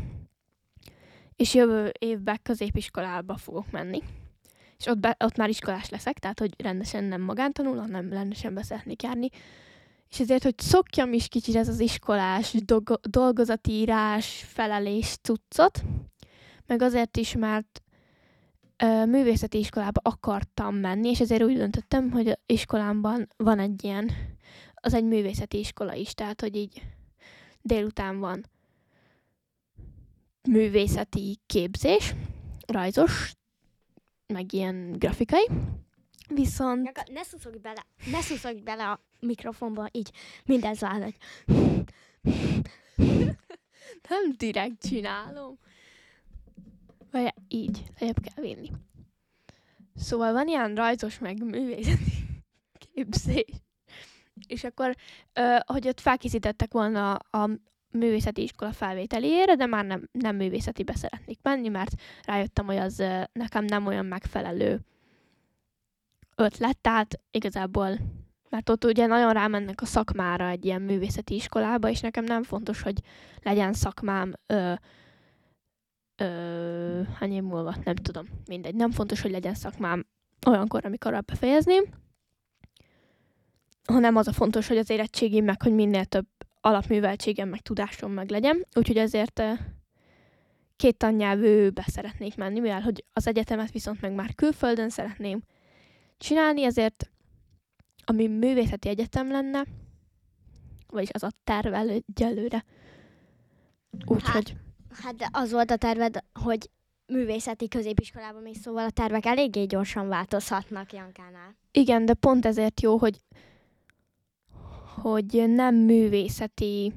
és 1.36 1.54
jövő 1.54 1.92
évben 2.00 2.40
középiskolába 2.44 3.38
fogok 3.38 3.72
menni. 3.72 4.02
És 4.84 4.90
ott, 4.90 4.98
be, 4.98 5.16
ott 5.20 5.36
már 5.36 5.50
iskolás 5.50 5.90
leszek, 5.90 6.20
tehát 6.20 6.40
hogy 6.40 6.62
rendesen 6.62 7.04
nem 7.04 7.22
magántanul, 7.22 7.78
hanem 7.78 8.10
rendesen 8.10 8.54
be 8.54 8.64
szeretnék 8.64 9.04
járni. 9.04 9.30
és 10.10 10.20
ezért, 10.20 10.44
hogy 10.44 10.60
szokjam 10.60 11.14
is 11.14 11.28
kicsit 11.28 11.56
ez 11.56 11.68
az 11.68 11.80
iskolás 11.80 12.54
dolgo- 12.54 13.10
dolgozatírás, 13.10 14.46
felelés 14.48 15.18
cuccot, 15.22 15.84
meg 16.68 16.82
azért 16.82 17.18
is, 17.18 17.36
mert 17.36 17.82
ö, 18.84 19.06
művészeti 19.06 19.58
iskolába 19.58 20.02
akartam 20.04 20.76
menni, 20.76 21.10
és 21.10 21.20
ezért 21.20 21.44
úgy 21.44 21.58
döntöttem, 21.58 22.12
hogy 22.12 22.28
a 22.28 22.40
iskolámban 22.46 23.28
van 23.38 23.60
egy 23.60 23.84
ilyen, 23.84 24.12
az 24.74 24.94
egy 24.94 25.06
művészeti 25.06 25.60
iskola 25.60 25.94
is, 25.94 26.14
tehát, 26.14 26.42
hogy 26.42 26.56
így 26.56 26.82
délután 27.62 28.20
van 28.20 28.46
művészeti 30.50 31.40
képzés, 31.46 32.14
rajzos, 32.68 33.34
meg 34.28 34.54
ilyen 34.54 34.92
grafikai, 34.92 35.48
viszont... 36.28 36.86
Jaka, 36.86 37.04
ne 37.12 37.24
szuszogj 37.24 37.58
bele, 37.58 37.86
ne 38.12 38.22
szuszogj 38.22 38.60
bele 38.60 38.90
a 38.90 39.00
mikrofonba, 39.20 39.88
így 39.92 40.12
minden 40.46 40.76
szállat. 40.76 41.14
Nem 44.10 44.32
direkt 44.38 44.88
csinálom. 44.88 45.60
Vagy 47.12 47.34
így, 47.48 47.84
lejjebb 48.00 48.20
kell 48.22 48.44
vinni. 48.44 48.72
Szóval 49.96 50.34
van 50.34 50.48
ilyen 50.48 50.76
rajzos 50.76 51.20
meg 51.20 51.44
művészeti 51.44 52.12
képzés. 52.94 53.46
És 54.48 54.64
akkor, 54.64 54.96
hogy 55.66 55.88
ott 55.88 56.00
felkészítettek 56.00 56.72
volna 56.72 57.14
a 57.16 57.50
művészeti 57.94 58.42
iskola 58.42 58.72
felvételére, 58.72 59.56
de 59.56 59.66
már 59.66 59.86
nem, 59.86 60.10
nem 60.12 60.36
művészetibe 60.36 60.96
szeretnék 60.96 61.40
menni, 61.42 61.68
mert 61.68 61.92
rájöttem, 62.24 62.66
hogy 62.66 62.78
az 62.78 63.04
nekem 63.32 63.66
nem 63.66 63.86
olyan 63.86 64.06
megfelelő 64.06 64.80
ötlet, 66.36 66.78
tehát 66.78 67.20
igazából 67.32 67.98
mert 68.54 68.70
ott 68.70 68.86
ugye 68.86 69.06
nagyon 69.06 69.34
rámennek 69.34 69.82
a 69.82 69.86
szakmára 69.86 70.48
egy 70.48 70.66
ilyen 70.66 70.82
művészeti 70.82 71.36
iskolába, 71.36 71.90
és 71.90 72.00
nekem 72.00 72.24
nem 72.24 72.44
fontos, 72.44 72.82
hogy 72.82 73.02
legyen 73.42 73.74
szakmám 73.74 74.34
ö, 74.48 74.74
ö, 76.18 77.02
hány 77.20 77.32
év 77.32 77.44
múlva, 77.44 77.76
nem 77.84 77.96
tudom, 77.96 78.26
mindegy. 78.48 78.76
Nem 78.76 78.92
fontos, 78.92 79.22
hogy 79.22 79.32
legyen 79.32 79.54
szakmám 79.54 80.06
olyankor, 80.48 80.86
amikor 80.86 81.24
befejezném, 81.24 81.84
hanem 83.88 84.16
az 84.16 84.28
a 84.28 84.34
fontos, 84.34 84.68
hogy 84.68 84.78
az 84.78 84.90
érettségim 84.90 85.46
meg, 85.46 85.62
hogy 85.62 85.74
minél 85.74 86.06
több 86.06 86.26
alapműveltségem, 86.66 87.50
meg 87.50 87.62
tudásom 87.62 88.12
meg 88.12 88.30
legyen. 88.30 88.66
Úgyhogy 88.76 88.98
ezért 88.98 89.40
ö, 89.40 89.52
két 90.76 90.98
tannyelvűbe 90.98 91.86
szeretnék 91.88 92.36
menni, 92.36 92.60
mivel 92.60 92.82
hogy 92.82 93.06
az 93.14 93.28
egyetemet 93.28 93.72
viszont 93.72 94.02
meg 94.02 94.14
már 94.14 94.36
külföldön 94.36 94.90
szeretném 94.90 95.42
csinálni, 96.18 96.64
ezért 96.64 97.12
ami 98.06 98.28
művészeti 98.28 98.90
egyetem 98.90 99.32
lenne, 99.32 99.66
vagyis 100.88 101.10
az 101.12 101.24
a 101.24 101.32
terv 101.44 101.74
egyelőre. 101.74 102.66
Úgyhogy 104.06 104.56
Hát 105.02 105.16
de 105.16 105.30
az 105.32 105.52
volt 105.52 105.72
a 105.72 105.76
terved, 105.76 106.24
hogy 106.44 106.70
művészeti 107.06 107.68
középiskolában 107.68 108.42
mész, 108.42 108.60
szóval 108.60 108.86
a 108.86 108.90
tervek 108.90 109.26
eléggé 109.26 109.64
gyorsan 109.64 110.08
változhatnak 110.08 110.94
Jankánál. 110.94 111.56
igen, 111.72 112.06
de 112.06 112.14
pont 112.14 112.46
ezért 112.46 112.82
jó, 112.82 112.98
hogy 112.98 113.20
hogy 115.02 115.50
nem 115.50 115.76
művészeti 115.76 116.94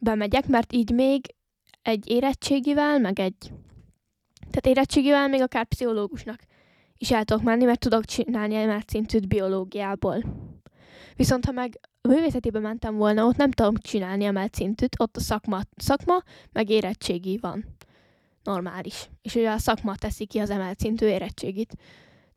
bemegyek, 0.00 0.46
mert 0.46 0.72
így 0.72 0.90
még 0.90 1.34
egy 1.82 2.10
érettségivel, 2.10 2.98
meg 2.98 3.18
egy 3.18 3.52
tehát 4.50 4.66
érettségivel 4.66 5.28
még 5.28 5.40
akár 5.40 5.66
pszichológusnak 5.66 6.40
is 6.98 7.10
el 7.10 7.24
tudok 7.24 7.42
menni, 7.42 7.64
mert 7.64 7.80
tudok 7.80 8.04
csinálni 8.04 8.54
emelt 8.54 8.90
szintűt 8.90 9.28
biológiából. 9.28 10.22
Viszont 11.16 11.44
ha 11.44 11.52
meg 11.52 11.80
a 12.00 12.58
mentem 12.58 12.96
volna, 12.96 13.26
ott 13.26 13.36
nem 13.36 13.50
tudom 13.50 13.76
csinálni 13.76 14.24
emelt 14.24 14.54
szintűt, 14.54 15.00
ott 15.00 15.16
a 15.16 15.20
szakma, 15.20 15.60
szakma 15.76 16.22
meg 16.52 16.70
érettségi 16.70 17.38
van. 17.40 17.64
Normális. 18.42 19.08
És 19.22 19.34
ugye 19.34 19.50
a 19.50 19.58
szakma 19.58 19.96
teszi 19.96 20.26
ki 20.26 20.38
az 20.38 20.50
emelt 20.50 20.78
szintű 20.78 21.06
érettségit. 21.06 21.74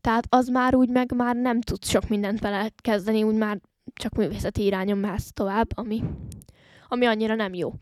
Tehát 0.01 0.25
az 0.29 0.47
már 0.47 0.75
úgy 0.75 0.89
meg 0.89 1.15
már 1.15 1.35
nem 1.35 1.61
tud 1.61 1.85
sok 1.85 2.07
mindent 2.07 2.39
vele 2.39 2.71
kezdeni, 2.75 3.23
úgy 3.23 3.35
már 3.35 3.59
csak 3.93 4.13
művészeti 4.15 4.63
irányon 4.63 4.97
mász 4.97 5.31
tovább, 5.33 5.67
ami, 5.77 6.03
ami 6.87 7.05
annyira 7.05 7.35
nem 7.35 7.53
jó. 7.53 7.73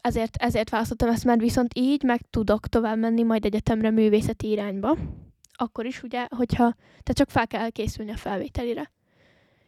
Ezért, 0.00 0.36
ezért 0.36 0.70
választottam 0.70 1.08
ezt, 1.08 1.24
mert 1.24 1.40
viszont 1.40 1.78
így 1.78 2.02
meg 2.02 2.20
tudok 2.30 2.66
tovább 2.66 2.98
menni 2.98 3.22
majd 3.22 3.44
egyetemre 3.44 3.90
művészeti 3.90 4.50
irányba. 4.50 4.96
Akkor 5.52 5.86
is 5.86 6.02
ugye, 6.02 6.26
hogyha, 6.36 6.72
tehát 6.82 7.12
csak 7.12 7.30
fel 7.30 7.46
kell 7.46 7.70
készülni 7.70 8.10
a 8.10 8.16
felvételire. 8.16 8.92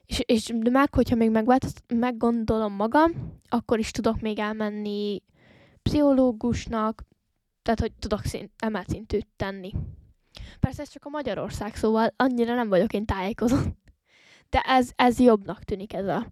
És, 0.07 0.23
és 0.27 0.53
de 0.55 0.71
meg, 0.71 0.95
hogyha 0.95 1.17
még 1.17 1.31
megváltozt, 1.31 1.83
meggondolom 1.95 2.73
magam, 2.73 3.41
akkor 3.49 3.79
is 3.79 3.91
tudok 3.91 4.21
még 4.21 4.39
elmenni 4.39 5.23
pszichológusnak, 5.83 7.05
tehát 7.63 7.81
hogy 7.81 7.93
tudok 7.93 8.25
szint, 8.25 8.51
emelt 8.59 8.89
szintűt 8.89 9.27
tenni. 9.37 9.73
Persze 10.61 10.83
ez 10.83 10.89
csak 10.89 11.05
a 11.05 11.09
Magyarország, 11.09 11.77
szóval 11.77 12.15
annyira 12.17 12.55
nem 12.55 12.69
vagyok 12.69 12.93
én 12.93 13.05
tájékozott. 13.05 13.77
De 14.51 14.61
ez, 14.61 14.91
ez 14.97 15.19
jobbnak 15.19 15.65
tűnik 15.65 15.93
ez 15.93 16.07
a 16.07 16.27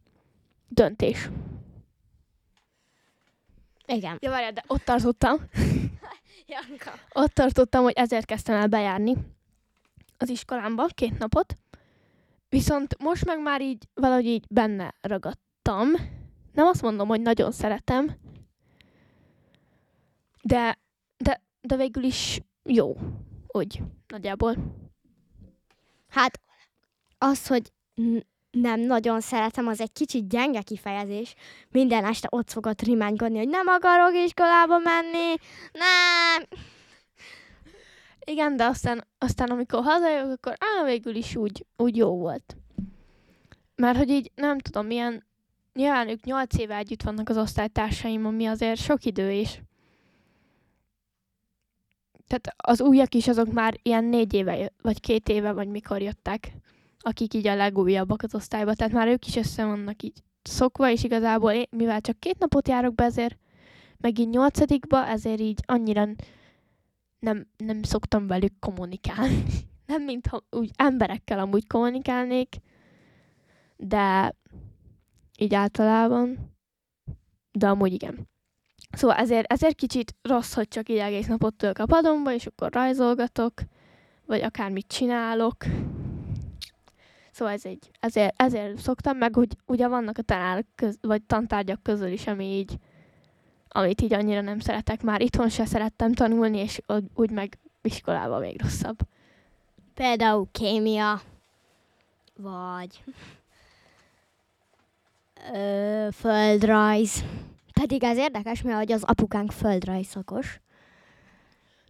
döntés. 0.69 1.29
Igen. 3.87 4.17
Ja, 4.21 4.31
várjál, 4.31 4.53
de 4.53 4.65
ott 4.67 4.85
tartottam. 4.85 5.37
Janka. 6.47 6.91
Ott 7.13 7.35
tartottam, 7.35 7.83
hogy 7.83 7.93
ezért 7.97 8.25
kezdtem 8.25 8.57
el 8.57 8.67
bejárni 8.67 9.17
az 10.19 10.29
iskolámba 10.29 10.87
két 10.87 11.19
napot. 11.19 11.57
Viszont 12.49 12.99
most 12.99 13.25
meg 13.25 13.43
már 13.43 13.63
így 13.63 13.89
valahogy 13.95 14.27
így 14.27 14.47
benne 14.51 14.95
ragadtam. 15.01 15.89
Nem 16.53 16.67
azt 16.67 16.83
mondom, 16.83 17.09
hogy 17.09 17.21
nagyon 17.21 17.53
szeretem, 17.53 18.17
de, 20.43 20.79
de, 21.17 21.43
de 21.61 21.77
végül 21.77 22.03
is 22.03 22.41
jó, 22.63 22.97
úgy 23.47 23.83
nagyjából. 24.07 24.57
Hát 26.09 26.41
az, 27.19 27.47
hogy 27.47 27.73
nem 28.51 28.81
nagyon 28.81 29.21
szeretem, 29.21 29.67
az 29.67 29.81
egy 29.81 29.93
kicsit 29.93 30.29
gyenge 30.29 30.63
kifejezés. 30.63 31.35
Minden 31.71 32.05
este 32.05 32.29
ott 32.31 32.51
fogod 32.51 32.83
rimánykodni, 32.83 33.39
hogy 33.39 33.49
nem 33.49 33.67
akarok 33.67 34.15
iskolába 34.15 34.79
menni, 34.79 35.35
nem. 35.73 36.61
Igen, 38.25 38.57
de 38.57 38.65
aztán, 38.65 39.07
aztán 39.19 39.51
amikor 39.51 39.83
hazajövök, 39.83 40.47
akkor 40.47 40.57
á, 40.59 40.85
végül 40.85 41.15
is 41.15 41.37
úgy, 41.37 41.67
úgy 41.77 41.97
jó 41.97 42.17
volt. 42.17 42.57
Mert 43.77 43.97
hogy 43.97 44.11
így 44.11 44.31
nem 44.35 44.59
tudom, 44.59 44.87
milyen, 44.87 45.25
nyilván 45.75 46.09
ők 46.09 46.25
nyolc 46.25 46.59
éve 46.59 46.77
együtt 46.77 47.03
vannak 47.03 47.29
az 47.29 47.37
osztálytársaim, 47.37 48.27
ami 48.27 48.47
azért 48.47 48.81
sok 48.81 49.05
idő 49.05 49.31
is. 49.31 49.63
Tehát 52.27 52.55
az 52.57 52.81
újak 52.81 53.15
is 53.15 53.29
azok 53.29 53.53
már 53.53 53.79
ilyen 53.83 54.05
négy 54.05 54.35
éve, 54.35 54.73
vagy 54.83 55.01
két 55.01 55.29
éve, 55.29 55.53
vagy 55.53 55.69
mikor 55.69 56.03
jöttek, 56.03 56.53
akik 57.09 57.35
így 57.35 57.47
a 57.47 57.55
legújabbak 57.55 58.23
az 58.23 58.35
osztályba. 58.35 58.75
Tehát 58.75 58.93
már 58.93 59.09
ők 59.09 59.27
is 59.27 59.37
össze 59.37 59.65
vannak 59.65 60.03
így 60.03 60.23
szokva, 60.43 60.91
és 60.91 61.05
igazából 61.05 61.53
én, 61.53 61.67
mivel 61.71 62.01
csak 62.01 62.19
két 62.19 62.39
napot 62.39 62.69
járok 62.69 62.95
be, 62.95 63.05
ezért 63.05 63.39
meg 63.97 64.19
így 64.19 64.29
nyolcadikba, 64.29 65.07
ezért 65.07 65.41
így 65.41 65.61
annyira 65.67 66.09
nem, 67.19 67.47
nem 67.57 67.83
szoktam 67.83 68.27
velük 68.27 68.59
kommunikálni. 68.59 69.43
Nem, 69.87 70.03
mintha 70.03 70.43
úgy 70.51 70.71
emberekkel 70.77 71.39
amúgy 71.39 71.67
kommunikálnék, 71.67 72.57
de 73.77 74.35
így 75.39 75.55
általában, 75.55 76.55
de 77.53 77.69
amúgy 77.69 77.93
igen. 77.93 78.29
Szóval 78.91 79.17
ezért, 79.17 79.53
ezért 79.53 79.75
kicsit 79.75 80.17
rossz, 80.23 80.55
hogy 80.55 80.69
csak 80.69 80.89
így 80.89 80.97
egész 80.97 81.27
napot 81.27 81.55
tölk 81.55 81.79
a 81.79 81.87
padomba, 81.87 82.33
és 82.33 82.47
akkor 82.47 82.73
rajzolgatok, 82.73 83.53
vagy 84.27 84.43
akármit 84.43 84.87
csinálok. 84.87 85.57
Szóval 87.39 87.55
ez 87.55 87.65
egy, 87.65 87.91
ezért, 88.01 88.43
ezért 88.43 88.79
szoktam, 88.79 89.17
meg 89.17 89.35
hogy 89.35 89.57
ugye 89.67 89.89
vannak 89.89 90.19
a 90.19 90.23
tanárok 90.23 90.67
köz, 90.75 90.99
vagy 91.01 91.23
tantárgyak 91.23 91.83
közül 91.83 92.09
is, 92.09 92.27
ami 92.27 92.45
így, 92.45 92.79
amit 93.69 94.01
így 94.01 94.13
annyira 94.13 94.41
nem 94.41 94.59
szeretek. 94.59 95.03
Már 95.03 95.21
itthon 95.21 95.49
se 95.49 95.65
szerettem 95.65 96.13
tanulni, 96.13 96.59
és 96.59 96.81
úgy- 97.15 97.31
meg 97.31 97.59
iskolában 97.83 98.41
még 98.41 98.63
rosszabb. 98.63 98.99
Például 99.95 100.49
kémia, 100.53 101.21
vagy 102.37 103.03
ö, 105.53 106.09
földrajz. 106.13 107.25
Pedig 107.73 108.05
ez 108.05 108.17
érdekes, 108.17 108.63
mert 108.63 108.91
az 108.91 109.03
apukánk 109.03 109.53
földrajz 109.53 110.07
szakos. 110.07 110.61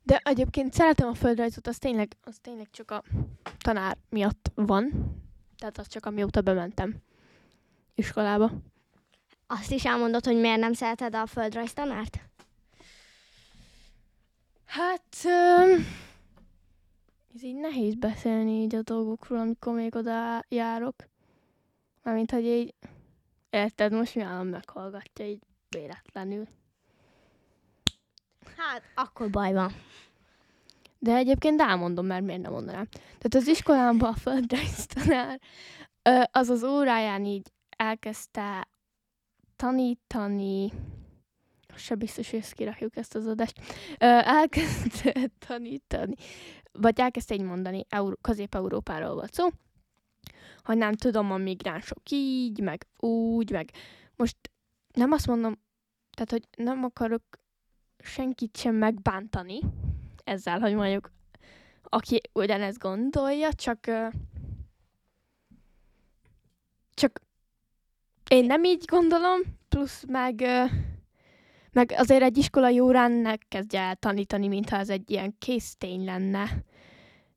De 0.02 0.20
egyébként 0.24 0.72
szeretem 0.74 1.08
a 1.08 1.14
földrajzot, 1.14 1.66
az 1.66 1.78
tényleg, 1.78 2.16
az 2.24 2.36
tényleg 2.40 2.68
csak 2.70 2.90
a 2.90 3.02
tanár 3.58 3.96
miatt 4.08 4.50
van. 4.54 5.16
Tehát 5.58 5.78
az 5.78 5.86
csak 5.86 6.06
amióta 6.06 6.40
bementem 6.40 6.96
iskolába. 7.94 8.50
Azt 9.46 9.70
is 9.70 9.84
elmondod, 9.84 10.24
hogy 10.24 10.40
miért 10.40 10.60
nem 10.60 10.72
szereted 10.72 11.14
a 11.14 11.26
földrajz 11.26 11.72
tanárt? 11.72 12.18
Hát, 14.64 15.24
öm, 15.24 15.86
ez 17.34 17.42
így 17.42 17.56
nehéz 17.56 17.94
beszélni 17.94 18.62
így 18.62 18.74
a 18.74 18.82
dolgokról, 18.82 19.38
amikor 19.38 19.74
még 19.74 19.94
oda 19.94 20.44
járok. 20.48 20.94
Mármint, 22.02 22.30
hogy 22.30 22.44
így, 22.44 22.74
érted, 23.50 23.92
most 23.92 24.14
mi 24.14 24.22
állam 24.22 24.46
meghallgatja 24.46 25.26
így 25.26 25.42
véletlenül. 25.68 26.48
Hát, 28.56 28.82
akkor 28.94 29.30
baj 29.30 29.52
van. 29.52 29.72
De 30.98 31.14
egyébként 31.14 31.60
elmondom, 31.60 32.06
mert 32.06 32.24
miért 32.24 32.42
nem 32.42 32.52
mondanám. 32.52 32.88
Tehát 32.90 33.34
az 33.34 33.46
iskolámban 33.46 34.12
a 34.12 34.16
földrajz 34.16 34.86
tanár, 34.86 35.40
az 36.30 36.48
az 36.48 36.64
óráján 36.64 37.24
így 37.24 37.52
elkezdte 37.76 38.68
tanítani, 39.56 40.72
se 41.74 41.94
biztos, 41.94 42.30
hogy 42.30 42.38
ezt 42.38 42.52
kirakjuk 42.52 42.96
ezt 42.96 43.14
az 43.14 43.26
adást, 43.26 43.60
elkezdte 43.98 45.30
tanítani, 45.46 46.14
vagy 46.72 47.00
elkezdte 47.00 47.34
így 47.34 47.42
mondani, 47.42 47.84
Euró- 47.88 48.18
Közép-Európáról 48.20 49.14
volt 49.14 49.34
szó, 49.34 49.48
hogy 50.62 50.76
nem 50.76 50.92
tudom, 50.92 51.32
a 51.32 51.36
migránsok 51.36 52.10
így, 52.10 52.60
meg 52.60 52.86
úgy, 52.96 53.50
meg 53.50 53.70
most 54.16 54.36
nem 54.92 55.12
azt 55.12 55.26
mondom, 55.26 55.58
tehát, 56.10 56.30
hogy 56.30 56.64
nem 56.64 56.84
akarok 56.84 57.22
senkit 57.98 58.56
sem 58.56 58.74
megbántani 58.74 59.60
ezzel, 60.28 60.61
hogy 60.61 60.75
mondjuk 60.75 61.11
aki 61.82 62.20
ugyanezt 62.32 62.78
gondolja, 62.78 63.52
csak 63.52 63.78
csak 66.94 67.20
én 68.30 68.44
nem 68.44 68.64
így 68.64 68.85
gondolom, 68.85 69.40
plusz 69.68 70.04
meg 70.08 70.44
meg 71.73 71.94
azért 71.97 72.23
egy 72.23 72.38
iskolai 72.38 72.80
órán 72.80 73.12
ne 73.12 73.37
kezdje 73.37 73.80
el 73.80 73.97
tanítani, 73.97 74.49
mintha 74.49 74.76
ez 74.76 74.88
egy 74.88 75.11
ilyen 75.11 75.35
késztény 75.38 76.04
lenne. 76.04 76.44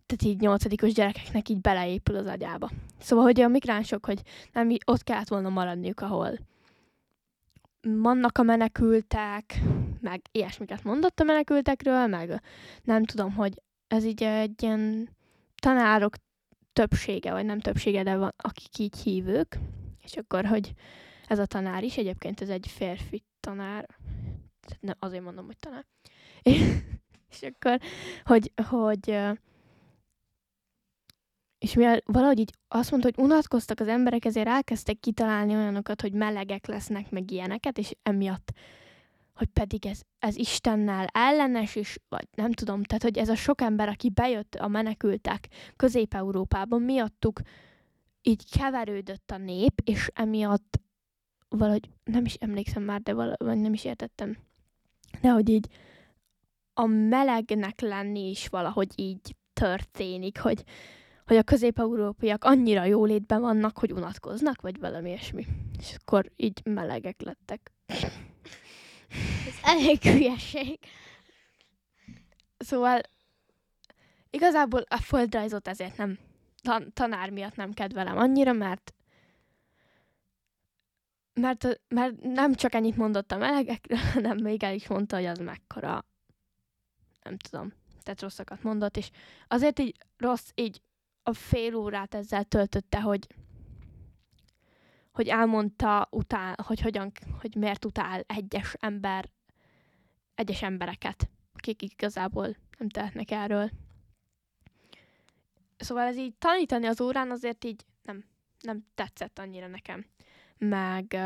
Tehát 0.06 0.24
így 0.24 0.40
nyolcadikos 0.40 0.94
gyerekeknek 0.94 1.50
így 1.50 1.62
beleépül 1.62 2.16
az 2.16 2.26
agyába. 2.26 2.70
Szóval, 3.00 3.24
hogy 3.24 3.42
a 3.42 3.48
migránsok, 3.48 4.06
hogy 4.06 4.22
nem 4.54 4.70
ott 4.86 5.04
kellett 5.04 5.28
volna 5.28 5.50
maradniuk, 5.50 6.00
ahol 6.00 6.38
vannak 7.82 8.38
a 8.38 8.44
menekültek, 8.44 9.62
meg 10.02 10.22
ilyesmiket 10.32 10.84
mondott 10.84 11.20
a 11.20 11.24
menekültekről, 11.24 12.08
meg 12.08 12.42
nem 12.84 13.04
tudom, 13.04 13.34
hogy 13.34 13.62
ez 13.88 14.04
így 14.04 14.24
egy 14.24 14.64
ilyen 14.64 15.10
tanárok 15.56 16.16
többsége, 16.74 17.32
vagy 17.32 17.46
nem 17.46 17.60
többsége, 17.60 18.04
de 18.04 18.18
van, 18.18 18.34
akik 18.38 18.78
így 18.78 18.98
hívők, 18.98 19.60
és 20.04 20.16
akkor, 20.16 20.46
hogy 20.46 20.74
ez 21.28 21.40
a 21.40 21.46
tanár 21.46 21.84
is, 21.84 21.98
egyébként 21.98 22.42
ez 22.42 22.50
egy 22.50 22.68
férfi 22.68 23.24
tanár, 23.40 23.88
nem, 24.80 24.96
azért 25.00 25.24
mondom, 25.24 25.46
hogy 25.46 25.58
tanár, 25.58 25.86
és 27.32 27.42
akkor, 27.42 27.80
hogy, 28.24 28.52
hogy 28.70 29.18
és 31.62 31.74
mivel 31.74 32.02
valahogy 32.06 32.40
így 32.40 32.54
azt 32.68 32.92
mondta, 32.92 33.10
hogy 33.14 33.24
unatkoztak 33.26 33.80
az 33.80 33.88
emberek, 33.88 34.26
ezért 34.26 34.48
elkezdtek 34.48 35.00
kitalálni 35.00 35.56
olyanokat, 35.56 36.02
hogy 36.02 36.14
melegek 36.14 36.68
lesznek, 36.68 37.10
meg 37.12 37.32
ilyeneket, 37.32 37.78
és 37.78 37.96
emiatt, 38.04 38.54
hogy 39.34 39.48
pedig 39.48 39.86
ez, 39.86 40.02
ez 40.20 40.36
Istennel 40.36 41.08
ellenes, 41.12 41.76
és 41.76 42.00
vagy 42.10 42.28
nem 42.36 42.52
tudom, 42.52 42.84
tehát, 42.84 43.04
hogy 43.04 43.18
ez 43.18 43.30
a 43.30 43.36
sok 43.36 43.62
ember, 43.62 43.88
aki 43.88 44.10
bejött 44.10 44.56
a 44.56 44.68
menekültek 44.68 45.48
Közép-Európában, 45.76 46.82
miattuk 46.82 47.42
így 48.22 48.44
keverődött 48.58 49.32
a 49.32 49.38
nép, 49.38 49.82
és 49.84 50.10
emiatt 50.14 50.80
valahogy, 51.50 51.90
nem 52.04 52.26
is 52.26 52.34
emlékszem 52.34 52.84
már, 52.84 53.02
de 53.02 53.14
valahogy 53.14 53.62
nem 53.62 53.74
is 53.74 53.84
értettem, 53.84 54.38
de 55.22 55.30
hogy 55.30 55.50
így 55.50 55.68
a 56.74 56.86
melegnek 56.86 57.82
lenni 57.82 58.30
is 58.30 58.48
valahogy 58.48 58.94
így 58.96 59.36
történik, 59.54 60.40
hogy, 60.40 60.64
hogy 61.26 61.38
a 61.38 61.44
közép-európaiak 61.44 62.44
annyira 62.44 62.84
jólétben 62.84 63.42
vannak, 63.42 63.78
hogy 63.78 63.92
unatkoznak, 63.92 64.62
vagy 64.62 64.80
valami 64.80 65.10
ilyesmi. 65.10 65.46
És 65.80 65.96
akkor 66.00 66.32
így 66.36 66.62
melegek 66.64 67.22
lettek. 67.22 67.72
Ez 69.48 69.56
elég 69.62 70.02
hülyeség. 70.02 70.80
Szóval 72.58 73.02
igazából 74.30 74.82
a 74.88 74.98
földrajzot 74.98 75.68
ezért 75.68 75.98
nem, 75.98 76.18
tan- 76.62 76.94
tanár 76.94 77.30
miatt 77.30 77.56
nem 77.56 77.74
kedvelem 77.74 78.18
annyira, 78.18 78.54
mert 78.54 78.94
mert, 81.34 81.80
mert 81.88 82.22
nem 82.22 82.54
csak 82.54 82.74
ennyit 82.74 82.98
mondott 82.98 83.32
a 83.32 83.38
melegekről, 83.38 83.98
hanem 84.14 84.38
még 84.38 84.64
el 84.64 84.74
is 84.74 84.88
mondta, 84.88 85.16
hogy 85.16 85.26
az 85.26 85.38
mekkora, 85.38 86.06
nem 87.24 87.38
tudom, 87.38 87.74
tehát 88.04 88.22
rosszakat 88.22 88.64
mondott, 88.64 88.98
és 88.98 89.10
azért 89.48 89.80
így 89.80 89.96
rossz, 90.18 90.50
így 90.56 90.82
a 91.24 91.34
fél 91.34 91.76
órát 91.76 92.16
ezzel 92.16 92.44
töltötte, 92.44 93.02
hogy 93.02 93.28
hogy 95.12 95.28
elmondta 95.28 96.08
utál, 96.12 96.56
hogy 96.66 96.82
hogyan, 96.82 97.12
hogy 97.40 97.56
miért 97.56 97.86
utál 97.86 98.24
egyes 98.28 98.76
ember, 98.80 99.30
egyes 100.36 100.62
embereket, 100.62 101.30
akik 101.54 101.82
igazából 101.82 102.56
nem 102.78 102.90
tehetnek 102.90 103.32
erről. 103.32 103.70
Szóval 105.78 106.08
ez 106.08 106.18
így 106.18 106.36
tanítani 106.38 106.86
az 106.86 107.02
órán 107.02 107.32
azért 107.32 107.64
így 107.64 107.86
nem, 108.04 108.26
nem 108.60 108.86
tetszett 108.96 109.40
annyira 109.40 109.68
nekem. 109.68 110.06
Meg 110.58 111.18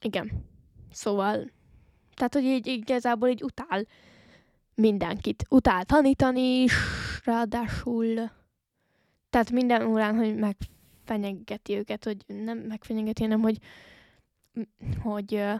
igen. 0.00 0.46
Szóval 0.90 1.50
tehát, 2.14 2.34
hogy 2.34 2.44
így 2.44 2.66
igazából 2.66 3.28
így 3.28 3.42
utál 3.42 3.86
mindenkit. 4.74 5.44
Utál 5.48 5.84
tanítani 5.84 6.62
is, 6.62 6.72
ráadásul 7.24 8.30
tehát 9.32 9.50
minden 9.50 9.86
órán, 9.86 10.16
hogy 10.16 10.36
megfenyegeti 10.36 11.76
őket, 11.76 12.04
hogy 12.04 12.16
nem 12.26 12.58
megfenyegeti, 12.58 13.22
hanem 13.22 13.40
hogy 13.40 13.58
hogy 15.02 15.34
ö, 15.34 15.54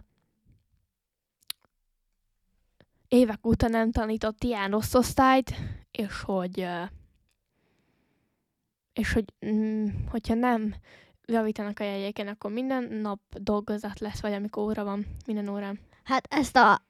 évek 3.08 3.46
óta 3.46 3.68
nem 3.68 3.90
tanított 3.90 4.44
ilyen 4.44 4.70
rossz 4.70 4.94
osztályt, 4.94 5.54
és 5.90 6.22
hogy 6.22 6.60
ö, 6.60 6.82
és 8.92 9.12
hogy 9.12 9.24
mm, 9.46 9.86
hogyha 10.10 10.34
nem 10.34 10.74
javítanak 11.26 11.80
a 11.80 11.84
jegyeken, 11.84 12.28
akkor 12.28 12.50
minden 12.52 12.82
nap 12.92 13.20
dolgozat 13.38 14.00
lesz, 14.00 14.20
vagy 14.20 14.32
amikor 14.32 14.62
óra 14.62 14.84
van, 14.84 15.06
minden 15.26 15.48
órán. 15.48 15.80
Hát 16.02 16.26
ezt 16.30 16.56
a 16.56 16.82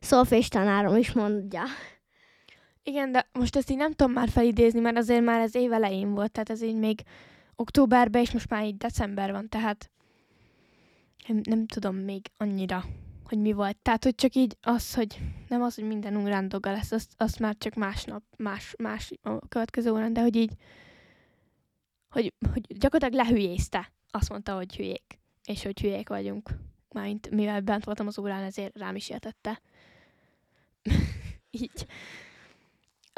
szolfés 0.00 0.48
tanárom 0.48 0.96
is 0.96 1.12
mondja. 1.12 1.62
Igen, 2.88 3.12
de 3.12 3.28
most 3.32 3.56
ezt 3.56 3.70
így 3.70 3.76
nem 3.76 3.92
tudom 3.92 4.12
már 4.12 4.28
felidézni, 4.28 4.80
mert 4.80 4.96
azért 4.96 5.24
már 5.24 5.40
ez 5.40 5.54
év 5.54 5.72
elején 5.72 6.14
volt, 6.14 6.32
tehát 6.32 6.50
ez 6.50 6.62
így 6.62 6.76
még 6.76 7.02
októberben, 7.56 8.22
és 8.22 8.30
most 8.30 8.48
már 8.48 8.64
így 8.64 8.76
december 8.76 9.32
van, 9.32 9.48
tehát 9.48 9.90
nem, 11.26 11.40
nem 11.42 11.66
tudom 11.66 11.96
még 11.96 12.30
annyira, 12.36 12.84
hogy 13.24 13.38
mi 13.38 13.52
volt. 13.52 13.76
Tehát, 13.76 14.04
hogy 14.04 14.14
csak 14.14 14.34
így 14.34 14.56
az, 14.62 14.94
hogy 14.94 15.18
nem 15.48 15.62
az, 15.62 15.74
hogy 15.74 15.84
minden 15.84 16.16
órán 16.16 16.48
dolga 16.48 16.72
lesz, 16.72 16.92
azt, 16.92 17.12
azt 17.16 17.38
már 17.38 17.56
csak 17.58 17.74
másnap, 17.74 18.22
más, 18.36 18.74
más 18.78 19.12
a 19.22 19.48
következő 19.48 19.90
órán, 19.90 20.12
de 20.12 20.20
hogy 20.20 20.36
így, 20.36 20.52
hogy, 22.10 22.32
hogy 22.52 22.78
gyakorlatilag 22.78 23.26
lehülyézte. 23.26 23.92
Azt 24.10 24.28
mondta, 24.28 24.54
hogy 24.54 24.76
hülyék, 24.76 25.18
és 25.44 25.62
hogy 25.62 25.80
hülyék 25.80 26.08
vagyunk. 26.08 26.50
Mármint 26.88 27.30
mivel 27.30 27.60
bent 27.60 27.84
voltam 27.84 28.06
az 28.06 28.18
órán, 28.18 28.42
ezért 28.42 28.78
rám 28.78 28.96
is 28.96 29.08
értette. 29.08 29.60
így. 31.50 31.86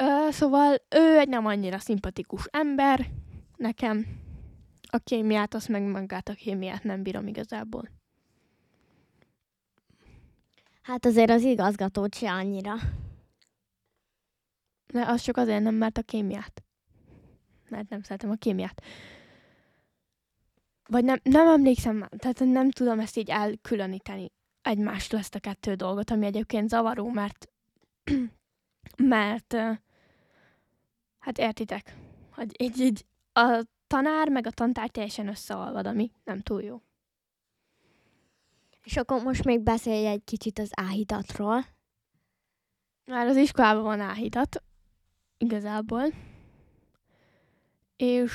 Ö, 0.01 0.31
szóval 0.31 0.75
ő 0.89 1.17
egy 1.17 1.27
nem 1.27 1.45
annyira 1.45 1.79
szimpatikus 1.79 2.45
ember 2.51 3.05
nekem. 3.55 4.05
A 4.89 4.97
kémiát, 4.97 5.53
azt 5.53 5.67
meg 5.67 5.83
magát 5.83 6.29
a 6.29 6.33
kémiát 6.33 6.83
nem 6.83 7.03
bírom 7.03 7.27
igazából. 7.27 7.89
Hát 10.81 11.05
azért 11.05 11.29
az 11.29 11.41
igazgatót 11.41 12.15
se 12.15 12.31
annyira. 12.31 12.75
De 14.87 15.05
az 15.05 15.21
csak 15.21 15.37
azért 15.37 15.63
nem, 15.63 15.75
mert 15.75 15.97
a 15.97 16.01
kémiát. 16.01 16.63
Mert 17.69 17.89
nem 17.89 18.01
szeretem 18.01 18.29
a 18.29 18.35
kémiát. 18.35 18.83
Vagy 20.87 21.03
nem, 21.03 21.19
nem 21.23 21.47
emlékszem 21.47 21.95
már, 21.95 22.09
tehát 22.17 22.39
nem 22.39 22.71
tudom 22.71 22.99
ezt 22.99 23.17
így 23.17 23.29
elkülöníteni 23.29 24.31
egymástól 24.61 25.19
ezt 25.19 25.35
a 25.35 25.39
kettő 25.39 25.75
dolgot, 25.75 26.11
ami 26.11 26.25
egyébként 26.25 26.69
zavaró, 26.69 27.09
mert 27.09 27.49
mert 28.97 29.55
hát 31.21 31.37
értitek, 31.37 31.95
hogy 32.31 32.61
így, 32.61 32.79
így 32.79 33.05
a 33.33 33.65
tanár 33.87 34.29
meg 34.29 34.47
a 34.47 34.51
tantár 34.51 34.89
teljesen 34.89 35.27
összeolvad, 35.27 35.85
ami 35.85 36.11
nem 36.23 36.39
túl 36.39 36.61
jó. 36.61 36.81
És 38.83 38.97
akkor 38.97 39.23
most 39.23 39.43
még 39.43 39.59
beszélj 39.59 40.07
egy 40.07 40.23
kicsit 40.23 40.59
az 40.59 40.69
áhítatról. 40.73 41.65
Már 43.05 43.27
az 43.27 43.35
iskolában 43.35 43.83
van 43.83 43.99
áhítat, 43.99 44.63
igazából. 45.37 46.03
És 47.95 48.31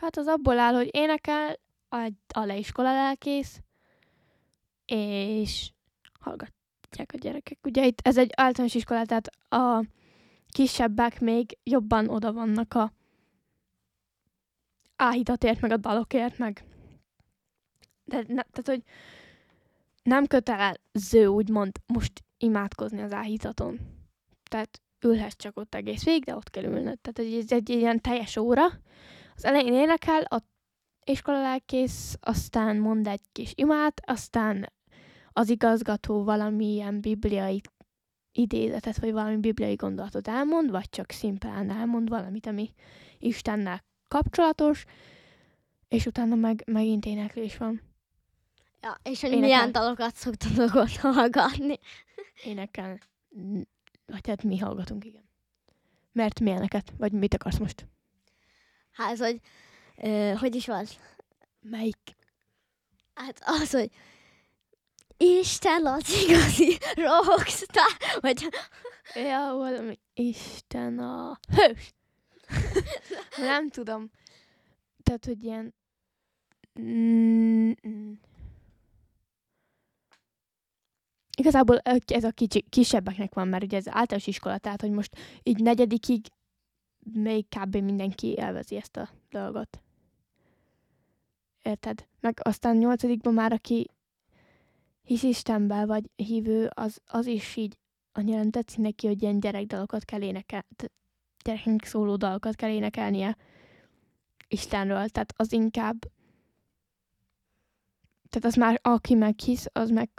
hát 0.00 0.16
az 0.16 0.26
abból 0.26 0.58
áll, 0.58 0.74
hogy 0.74 0.88
énekel 0.92 1.58
a, 1.88 2.12
a 2.34 2.44
leiskola 2.44 2.92
lelkész, 2.92 3.60
és 4.86 5.70
hallgatják 6.20 7.12
a 7.12 7.18
gyerekek. 7.18 7.58
Ugye 7.62 7.86
itt 7.86 8.00
ez 8.02 8.18
egy 8.18 8.30
általános 8.36 8.74
iskola, 8.74 9.04
tehát 9.04 9.28
a 9.48 9.84
kisebbek 10.54 11.20
még 11.20 11.58
jobban 11.62 12.08
oda 12.08 12.32
vannak 12.32 12.74
a 12.74 12.92
áhítatért, 14.96 15.60
meg 15.60 15.70
a 15.70 15.76
dalokért, 15.76 16.38
meg 16.38 16.64
de 18.04 18.16
ne, 18.16 18.42
tehát, 18.42 18.64
hogy 18.64 18.82
nem 20.02 20.26
kötelező 20.26 21.26
úgymond 21.26 21.72
most 21.86 22.24
imádkozni 22.38 23.02
az 23.02 23.12
áhítaton. 23.12 23.78
Tehát 24.50 24.80
ülhetsz 25.00 25.36
csak 25.36 25.58
ott 25.58 25.74
egész 25.74 26.04
végig, 26.04 26.24
de 26.24 26.36
ott 26.36 26.50
kell 26.50 26.64
ülnöd. 26.64 26.98
Tehát 26.98 27.18
ez 27.18 27.26
egy, 27.26 27.52
egy 27.52 27.68
ilyen 27.68 28.00
teljes 28.00 28.36
óra. 28.36 28.64
Az 29.34 29.44
elején 29.44 29.72
énekel, 29.72 30.22
a 30.22 30.38
iskola 31.04 31.40
lelkész, 31.40 32.16
aztán 32.20 32.76
mond 32.76 33.06
egy 33.06 33.22
kis 33.32 33.52
imát, 33.54 34.00
aztán 34.04 34.72
az 35.32 35.48
igazgató 35.48 36.24
valamilyen 36.24 37.00
bibliai 37.00 37.60
idézetet, 38.34 38.98
vagy 38.98 39.12
valami 39.12 39.36
bibliai 39.36 39.74
gondolatot 39.74 40.28
elmond, 40.28 40.70
vagy 40.70 40.90
csak 40.90 41.10
szimplán 41.10 41.70
elmond 41.70 42.08
valamit, 42.08 42.46
ami 42.46 42.74
Istennel 43.18 43.84
kapcsolatos, 44.08 44.84
és 45.88 46.06
utána 46.06 46.34
meg 46.34 46.62
megint 46.66 47.06
éneklés 47.06 47.56
van. 47.56 47.80
Ja, 48.82 48.98
és 49.02 49.20
hogy 49.20 49.30
Énekel. 49.30 49.48
milyen 49.48 49.72
dalokat 49.72 50.14
szoktatok 50.14 50.74
ott 50.74 50.96
hallgatni. 50.96 51.78
Énekel. 52.44 52.98
Vagy 54.06 54.26
hát 54.26 54.42
mi 54.42 54.58
hallgatunk, 54.58 55.04
igen. 55.04 55.28
Mert 56.12 56.40
milyeneket? 56.40 56.92
Vagy 56.98 57.12
mit 57.12 57.34
akarsz 57.34 57.58
most? 57.58 57.86
Hát, 58.92 59.18
hogy, 59.18 59.40
ö, 59.96 60.32
hogy 60.38 60.54
is 60.54 60.66
van? 60.66 60.86
Melyik? 61.60 62.16
Hát 63.14 63.42
az, 63.44 63.70
hogy 63.70 63.90
Isten 65.16 65.86
az 65.86 66.22
igazi 66.24 66.78
rockstar, 66.94 68.20
vagy 68.20 68.48
Ja, 69.14 69.54
valami 69.56 69.98
Isten 70.14 70.98
a 70.98 71.38
hős. 71.54 71.94
Nem 73.36 73.70
tudom. 73.70 74.10
Tehát, 75.02 75.24
hogy 75.24 75.44
ilyen... 75.44 75.74
Mm, 76.80 77.70
mm. 77.88 78.12
Igazából 81.36 81.78
ez 82.06 82.24
a 82.24 82.30
kicsi, 82.30 82.64
kisebbeknek 82.68 83.34
van, 83.34 83.48
mert 83.48 83.64
ugye 83.64 83.76
ez 83.76 83.88
általános 83.88 84.26
iskola, 84.26 84.58
tehát, 84.58 84.80
hogy 84.80 84.90
most 84.90 85.16
így 85.42 85.62
negyedikig 85.62 86.26
még 87.12 87.46
kb. 87.48 87.76
mindenki 87.76 88.26
élvezi 88.26 88.76
ezt 88.76 88.96
a 88.96 89.08
dolgot. 89.30 89.82
Érted? 91.62 92.06
Meg 92.20 92.40
aztán 92.42 92.76
nyolcadikban 92.76 93.34
már, 93.34 93.52
aki 93.52 93.90
hisz 95.04 95.22
Istenben, 95.22 95.86
vagy 95.86 96.10
hívő, 96.16 96.70
az, 96.74 97.00
az 97.06 97.26
is 97.26 97.56
így 97.56 97.78
annyira 98.12 98.38
nem 98.38 98.50
tetszik 98.50 98.78
neki, 98.78 99.06
hogy 99.06 99.22
ilyen 99.22 99.40
gyerekdalokat 99.40 100.04
kell 100.04 100.22
énekel, 100.22 100.66
gyereknek 101.44 101.84
szóló 101.84 102.16
dalokat 102.16 102.54
kell 102.54 102.70
énekelnie 102.70 103.36
Istenről. 104.48 105.08
Tehát 105.08 105.34
az 105.36 105.52
inkább 105.52 105.96
tehát 108.28 108.48
az 108.48 108.54
már, 108.54 108.78
aki 108.82 109.14
meg 109.14 109.38
hisz, 109.38 109.66
az 109.72 109.90
meg 109.90 110.10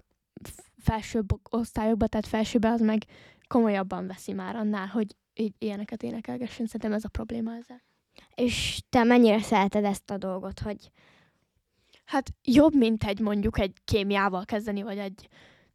felsőbb 0.77 1.53
osztályokba, 1.53 2.07
tehát 2.07 2.27
felsőbe, 2.27 2.69
az 2.69 2.81
meg 2.81 3.05
komolyabban 3.47 4.07
veszi 4.07 4.33
már 4.33 4.55
annál, 4.55 4.87
hogy 4.87 5.15
ilyeneket 5.57 6.03
énekelgessen. 6.03 6.65
Szerintem 6.65 6.93
ez 6.93 7.03
a 7.03 7.09
probléma 7.09 7.55
ezzel. 7.55 7.81
És 8.35 8.81
te 8.89 9.03
mennyire 9.03 9.41
szereted 9.41 9.83
ezt 9.83 10.11
a 10.11 10.17
dolgot, 10.17 10.59
hogy 10.59 10.91
Hát 12.05 12.33
jobb, 12.43 12.75
mint 12.75 13.03
egy 13.03 13.19
mondjuk 13.19 13.59
egy 13.59 13.77
kémiával 13.85 14.45
kezdeni, 14.45 14.81
vagy 14.81 14.97
egy, 14.97 15.27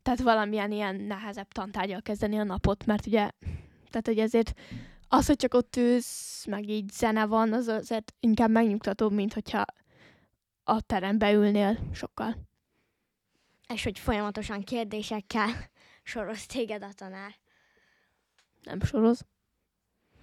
tehát 0.02 0.20
valamilyen 0.20 0.72
ilyen 0.72 0.96
nehezebb 0.96 1.48
tantárgyal 1.52 2.02
kezdeni 2.02 2.38
a 2.38 2.44
napot, 2.44 2.86
mert 2.86 3.06
ugye, 3.06 3.30
tehát 3.90 4.06
hogy 4.06 4.18
ezért 4.18 4.52
az, 5.08 5.26
hogy 5.26 5.36
csak 5.36 5.54
ott 5.54 5.76
ülsz, 5.76 6.46
meg 6.46 6.68
így 6.68 6.90
zene 6.90 7.26
van, 7.26 7.52
az 7.52 7.68
azért 7.68 8.14
inkább 8.20 8.50
megnyugtatóbb, 8.50 9.12
mint 9.12 9.32
hogyha 9.32 9.64
a 10.64 10.80
terembe 10.80 11.32
ülnél 11.32 11.78
sokkal. 11.92 12.36
és 13.68 13.84
hogy 13.84 13.98
folyamatosan 13.98 14.62
kérdésekkel 14.62 15.70
soroz 16.02 16.46
téged 16.46 16.82
a 16.82 16.92
tanár. 16.92 17.38
Nem 18.62 18.80
soroz. 18.80 19.26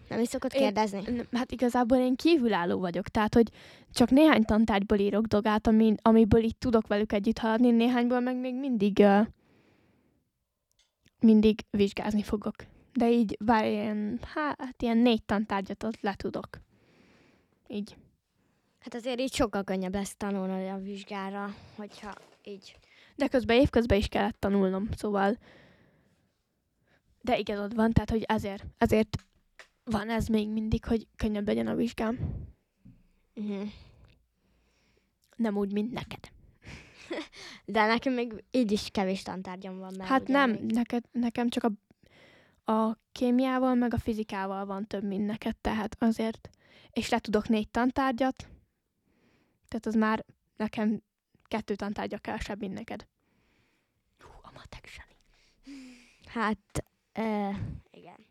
Nem 0.09 0.19
is 0.19 0.27
szokott 0.27 0.53
Én- 0.53 0.61
kérdezni? 0.61 0.99
N- 0.99 1.27
Hát 1.31 1.51
igazából 1.51 1.97
én 1.97 2.15
kívülálló 2.15 2.79
vagyok, 2.79 3.07
tehát 3.07 3.33
hogy 3.33 3.49
csak 3.93 4.09
néhány 4.09 4.43
tantárgyból 4.43 4.97
írok 4.97 5.25
dolgát, 5.25 5.67
ami, 5.67 5.95
amiből 6.01 6.43
így 6.43 6.57
tudok 6.57 6.87
velük 6.87 7.13
együtt 7.13 7.37
haladni, 7.37 7.71
néhányból 7.71 8.19
meg 8.19 8.35
még 8.35 8.55
mindig 8.55 8.97
uh, 8.99 9.27
mindig 11.19 11.65
vizsgázni 11.69 12.23
fogok. 12.23 12.55
De 12.93 13.11
így 13.11 13.37
vár 13.39 13.65
ilyen, 13.65 14.19
hát 14.33 14.81
ilyen 14.81 14.97
négy 14.97 15.23
tantárgyat 15.23 15.83
ott 15.83 16.01
le 16.01 16.13
tudok. 16.13 16.47
Így. 17.67 17.95
Hát 18.79 18.95
azért 18.95 19.19
így 19.19 19.33
sokkal 19.33 19.63
könnyebb 19.63 19.93
lesz 19.93 20.15
tanulni 20.17 20.69
a 20.69 20.77
vizsgára, 20.77 21.55
hogyha 21.75 22.13
így. 22.43 22.75
De 23.15 23.27
közben 23.27 23.59
évközben 23.59 23.97
is 23.97 24.07
kellett 24.07 24.39
tanulnom, 24.39 24.89
szóval 24.95 25.37
de 27.21 27.37
igazad 27.37 27.75
van, 27.75 27.91
tehát 27.91 28.09
hogy 28.09 28.23
ezért, 28.27 28.65
ezért 28.77 29.17
van 29.89 30.09
ez 30.09 30.27
még 30.27 30.49
mindig, 30.49 30.85
hogy 30.85 31.07
könnyebb 31.15 31.47
legyen 31.47 31.67
a 31.67 31.75
vizsgám. 31.75 32.19
Uh-huh. 33.35 33.69
Nem 35.35 35.57
úgy, 35.57 35.71
mint 35.71 35.91
neked. 35.91 36.31
De 37.65 37.85
nekem 37.85 38.13
még 38.13 38.43
így 38.51 38.71
is 38.71 38.89
kevés 38.91 39.21
tantárgyam 39.21 39.77
van. 39.77 39.93
Mert 39.97 40.09
Hát 40.09 40.27
nem, 40.27 40.49
Még... 40.49 40.71
neked, 40.71 41.03
nekem 41.11 41.49
csak 41.49 41.63
a, 41.63 41.71
a 42.71 42.97
kémiával, 43.11 43.75
meg 43.75 43.93
a 43.93 43.97
fizikával 43.97 44.65
van 44.65 44.87
több, 44.87 45.03
mint 45.03 45.25
neked, 45.25 45.55
tehát 45.57 45.95
azért. 45.99 46.49
És 46.91 47.09
le 47.09 47.19
tudok 47.19 47.47
négy 47.47 47.69
tantárgyat, 47.69 48.47
tehát 49.67 49.85
az 49.85 49.95
már 49.95 50.25
nekem 50.55 51.01
kettő 51.43 51.75
tantárgya 51.75 52.17
kevesebb, 52.17 52.59
mint 52.59 52.73
neked. 52.73 53.07
Hú, 54.19 54.29
a 54.41 54.51
matek. 54.53 54.89
Hát, 56.27 56.83
uh, 57.19 57.55
igen. 57.91 58.25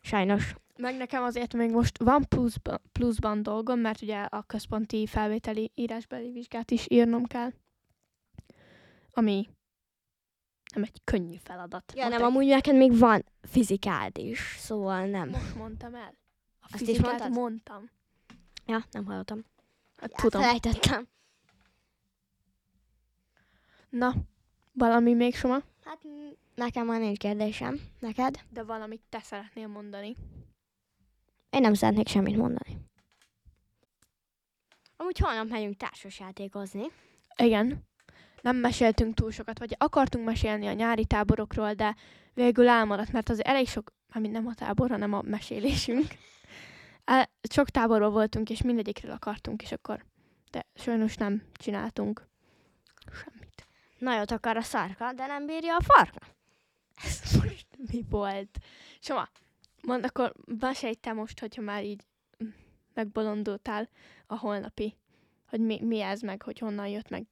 Sajnos. 0.00 0.54
Meg 0.80 0.96
nekem 0.96 1.22
azért 1.22 1.54
még 1.54 1.70
most 1.70 1.98
van 1.98 2.24
pluszban, 2.28 2.80
pluszban 2.92 3.42
dolgom, 3.42 3.78
mert 3.80 4.02
ugye 4.02 4.20
a 4.22 4.42
központi 4.42 5.06
felvételi 5.06 5.70
írásbeli 5.74 6.30
vizsgát 6.32 6.70
is 6.70 6.86
írnom 6.88 7.24
kell, 7.24 7.50
ami 9.10 9.48
nem 10.74 10.82
egy 10.82 11.00
könnyű 11.04 11.36
feladat. 11.36 11.92
Ja, 11.96 12.02
nem, 12.02 12.10
Matek- 12.12 12.26
amúgy 12.26 12.46
neked 12.46 12.76
még 12.76 12.98
van 12.98 13.24
fizikád 13.42 14.18
is, 14.18 14.56
szóval 14.58 15.06
nem. 15.06 15.28
Most 15.28 15.54
mondtam 15.54 15.94
el. 15.94 16.14
A 16.60 16.68
Azt 16.72 16.88
is 16.88 16.98
mondtad? 17.00 17.30
mondtam. 17.30 17.90
Ja, 18.66 18.84
nem 18.90 19.04
hallottam. 19.04 19.44
Hát, 19.96 20.10
Ja, 20.10 20.16
tudom. 20.22 20.42
Felejtettem. 20.42 21.08
Na, 23.90 24.14
valami 24.72 25.14
még 25.14 25.34
soma? 25.34 25.58
Hát 25.84 25.98
nekem 26.54 26.86
már 26.86 27.00
nincs 27.00 27.18
kérdésem. 27.18 27.80
Neked? 27.98 28.40
De 28.50 28.62
valamit 28.62 29.02
te 29.08 29.20
szeretnél 29.22 29.66
mondani. 29.68 30.16
Én 31.50 31.60
nem 31.60 31.74
szeretnék 31.74 32.08
semmit 32.08 32.36
mondani. 32.36 32.78
Amúgy 34.96 35.18
holnap 35.18 35.48
megyünk 35.48 35.76
társasjátékozni. 35.76 36.86
Igen. 37.36 37.86
Nem 38.40 38.56
meséltünk 38.56 39.14
túl 39.14 39.30
sokat, 39.30 39.58
vagy 39.58 39.74
akartunk 39.78 40.24
mesélni 40.24 40.66
a 40.66 40.72
nyári 40.72 41.04
táborokról, 41.04 41.74
de 41.74 41.96
végül 42.34 42.68
elmaradt, 42.68 43.12
mert 43.12 43.28
az 43.28 43.44
elég 43.44 43.68
sok, 43.68 43.92
mármint 44.12 44.34
nem 44.34 44.46
a 44.46 44.54
tábor, 44.54 44.90
hanem 44.90 45.12
a 45.12 45.22
mesélésünk. 45.22 46.06
El- 47.04 47.30
Sok 47.50 47.68
táborban 47.68 48.12
voltunk, 48.12 48.50
és 48.50 48.62
mindegyikről 48.62 49.10
akartunk, 49.10 49.62
és 49.62 49.72
akkor, 49.72 50.04
de 50.50 50.66
sajnos 50.74 51.16
nem 51.16 51.42
csináltunk 51.52 52.28
semmit. 53.12 53.66
Nagyot 53.98 54.30
akar 54.30 54.56
a 54.56 54.62
szarka, 54.62 55.12
de 55.12 55.26
nem 55.26 55.46
bírja 55.46 55.76
a 55.76 55.82
farka. 55.82 56.20
Ez 57.04 57.20
most 57.42 57.66
mi 57.90 58.04
volt? 58.10 58.58
Soma, 59.00 59.28
mondd 59.88 60.04
akkor, 60.04 60.32
mesélj 60.60 60.94
most, 61.14 61.40
hogyha 61.40 61.62
már 61.62 61.84
így 61.84 62.04
megbolondultál 62.94 63.88
a 64.26 64.38
holnapi, 64.38 64.96
hogy 65.48 65.60
mi, 65.60 65.80
mi 65.82 66.00
ez, 66.00 66.20
meg 66.20 66.42
hogy 66.42 66.58
honnan 66.58 66.86
jött, 66.86 67.08
meg 67.08 67.26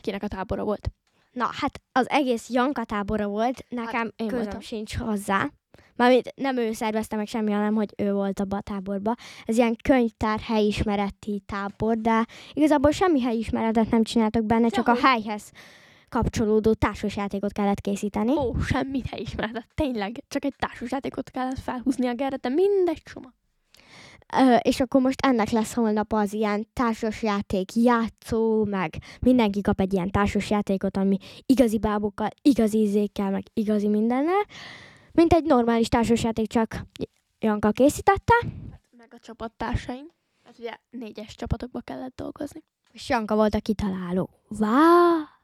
kinek 0.00 0.22
a 0.22 0.28
tábora 0.28 0.64
volt. 0.64 0.90
Na, 1.32 1.48
hát 1.52 1.80
az 1.92 2.08
egész 2.08 2.48
Janka 2.48 2.84
tábora 2.84 3.26
volt, 3.26 3.64
nekem 3.68 4.04
Hát, 4.04 4.12
én 4.16 4.26
közöm 4.26 4.42
voltam. 4.42 4.60
sincs 4.60 4.96
hozzá. 4.96 5.50
Mármint 5.96 6.32
nem 6.34 6.56
ő 6.56 6.72
szervezte 6.72 7.16
meg 7.16 7.26
semmi, 7.26 7.52
hanem 7.52 7.74
hogy 7.74 7.94
ő 7.96 8.12
volt 8.12 8.40
abban 8.40 8.58
a 8.58 8.62
táborban. 8.62 9.14
Ez 9.44 9.56
ilyen 9.56 9.76
könyvtár 9.82 10.40
helyismereti 10.40 11.42
tábor, 11.46 11.96
de 11.96 12.26
igazából 12.52 12.90
semmi 12.90 13.20
helyismeretet 13.20 13.90
nem 13.90 14.02
csináltak 14.02 14.44
benne, 14.44 14.68
csak 14.68 14.88
a 14.88 14.96
helyhez 14.96 15.50
kapcsolódó 16.08 16.72
társasjátékot 16.72 17.52
kellett 17.52 17.80
készíteni. 17.80 18.32
Ó, 18.32 18.60
semmit 18.60 19.06
helyismeretett. 19.06 19.68
Tényleg, 19.74 20.24
csak 20.28 20.44
egy 20.44 20.54
társasjátékot 20.56 21.30
kellett 21.30 21.58
felhúzni 21.58 22.06
a 22.06 22.14
gerre, 22.14 22.36
de 22.36 22.48
mindegy 22.48 23.02
soma. 23.04 23.32
Ö, 24.36 24.54
és 24.54 24.80
akkor 24.80 25.00
most 25.00 25.26
ennek 25.26 25.50
lesz 25.50 25.74
holnap 25.74 26.12
az 26.12 26.32
ilyen 26.32 26.68
társasjáték 26.72 27.74
játszó, 27.74 28.64
meg 28.64 28.96
mindenki 29.20 29.60
kap 29.60 29.80
egy 29.80 29.92
ilyen 29.92 30.10
társasjátékot, 30.10 30.96
ami 30.96 31.16
igazi 31.46 31.78
bábokkal, 31.78 32.28
igazi 32.42 32.78
ízékkel, 32.78 33.30
meg 33.30 33.42
igazi 33.52 33.88
mindennel. 33.88 34.44
Mint 35.12 35.32
egy 35.32 35.44
normális 35.44 35.88
társasjáték, 35.88 36.48
csak 36.48 36.86
Janka 37.38 37.70
készítette. 37.70 38.34
Meg 38.96 39.14
a 39.14 39.18
csapattársaim. 39.18 40.06
Hát 40.44 40.58
ugye 40.58 40.74
négyes 40.90 41.34
csapatokba 41.34 41.80
kellett 41.80 42.14
dolgozni. 42.16 42.64
És 42.92 43.08
Janka 43.08 43.34
volt 43.34 43.54
a 43.54 43.60
kitaláló. 43.60 44.30
Wow! 44.48 45.35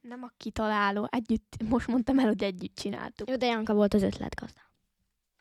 Nem 0.00 0.22
a 0.22 0.30
kitaláló, 0.36 1.08
együtt, 1.10 1.56
most 1.68 1.86
mondtam 1.86 2.18
el, 2.18 2.26
hogy 2.26 2.42
együtt 2.42 2.74
csináltuk. 2.74 3.28
Jó, 3.28 3.36
de 3.36 3.46
Janka 3.46 3.74
volt 3.74 3.94
az 3.94 4.02
ötletgazda. 4.02 4.60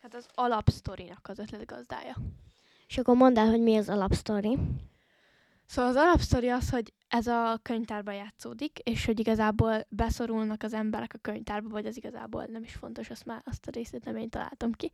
Hát 0.02 0.16
az 0.16 0.28
alapsztorinak 0.34 1.28
az 1.28 1.40
ötletgazdája. 1.40 2.16
És 2.88 2.98
akkor 2.98 3.16
mondd 3.16 3.38
el, 3.38 3.50
hogy 3.50 3.62
mi 3.62 3.78
az 3.78 3.90
alapsztori. 3.90 4.58
Szóval 5.66 5.90
az 5.90 5.96
alapsztori 5.96 6.50
az, 6.50 6.70
hogy 6.70 6.94
ez 7.08 7.28
a 7.28 7.60
könyvtárba 7.62 8.12
játszódik, 8.12 8.80
és 8.80 9.06
hogy 9.06 9.20
igazából 9.20 9.86
beszorulnak 9.90 10.64
az 10.64 10.74
emberek 10.74 11.14
a 11.14 11.18
könyvtárba, 11.18 11.70
vagy 11.70 11.86
az 11.86 11.98
igazából 11.98 12.46
nem 12.46 12.64
is 12.64 12.74
fontos, 12.74 13.10
azt 13.10 13.26
már 13.26 13.42
azt 13.46 13.68
a 13.68 13.72
részét 13.72 14.06
nem 14.06 14.18
én 14.18 14.30
találtam 14.30 14.72
ki. 14.72 14.92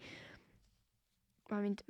Mármint, 1.50 1.86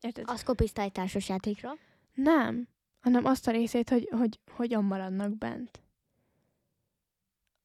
érted? 0.00 0.24
Az 0.28 0.42
kopiszta 0.42 0.82
egy 0.82 0.92
társasjátékra. 0.92 1.76
Nem, 2.14 2.68
hanem 3.00 3.24
azt 3.24 3.46
a 3.46 3.50
részét, 3.50 3.88
hogy, 3.88 4.08
hogy 4.10 4.38
hogyan 4.50 4.84
maradnak 4.84 5.38
bent. 5.38 5.80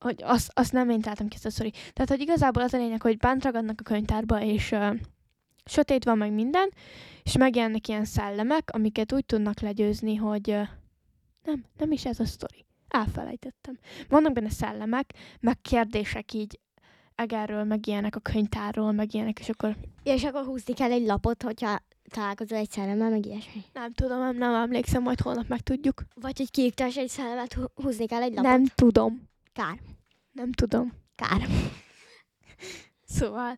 Hogy 0.03 0.23
azt, 0.23 0.51
azt 0.53 0.71
nem 0.71 0.89
én 0.89 1.01
találtam 1.01 1.27
ki 1.27 1.35
ezt 1.35 1.45
a 1.45 1.49
sztori. 1.49 1.71
Tehát, 1.71 2.09
hogy 2.09 2.21
igazából 2.21 2.63
az 2.63 2.73
a 2.73 2.77
lényeg, 2.77 3.01
hogy 3.01 3.17
bent 3.17 3.43
ragadnak 3.43 3.79
a 3.79 3.83
könyvtárba, 3.83 4.41
és 4.41 4.71
uh, 4.71 4.95
sötét 5.65 6.03
van 6.03 6.17
meg 6.17 6.31
minden, 6.31 6.69
és 7.23 7.37
megjelennek 7.37 7.87
ilyen 7.87 8.05
szellemek, 8.05 8.69
amiket 8.73 9.13
úgy 9.13 9.25
tudnak 9.25 9.59
legyőzni, 9.59 10.15
hogy 10.15 10.49
uh, 10.49 10.67
nem, 11.43 11.65
nem 11.77 11.91
is 11.91 12.05
ez 12.05 12.19
a 12.19 12.25
sztori. 12.25 12.65
Elfelejtettem. 12.87 13.79
Vannak 14.09 14.33
benne 14.33 14.49
szellemek, 14.49 15.13
meg 15.39 15.61
kérdések 15.61 16.33
így 16.33 16.59
egerről, 17.15 17.63
meg 17.63 17.87
ilyenek 17.87 18.15
a 18.15 18.19
könyvtárról, 18.19 18.91
meg 18.91 19.13
ilyenek, 19.13 19.39
és 19.39 19.49
akkor 19.49 19.75
Ja, 20.03 20.13
és 20.13 20.23
akkor 20.23 20.45
húzni 20.45 20.73
kell 20.73 20.91
egy 20.91 21.05
lapot, 21.05 21.43
hogyha 21.43 21.79
találkozol 22.09 22.57
egy 22.57 22.69
szellemmel, 22.69 23.09
meg 23.09 23.25
ilyesmi. 23.25 23.63
nem 23.73 23.93
tudom, 23.93 24.19
nem, 24.19 24.37
nem 24.37 24.53
emlékszem, 24.53 25.01
majd 25.01 25.19
holnap 25.19 25.47
megtudjuk. 25.47 26.03
Vagy 26.15 26.37
hogy 26.37 26.51
kiiktas 26.51 26.97
egy 26.97 27.09
szellemet, 27.09 27.53
hú- 27.53 27.71
húzni 27.75 28.05
kell 28.05 28.21
egy 28.21 28.33
lapot. 28.33 28.51
Nem 28.51 28.65
tudom. 28.65 29.29
Kár. 29.53 29.79
Nem 30.33 30.51
tudom. 30.51 30.93
Kár. 31.15 31.41
Szóval 33.05 33.57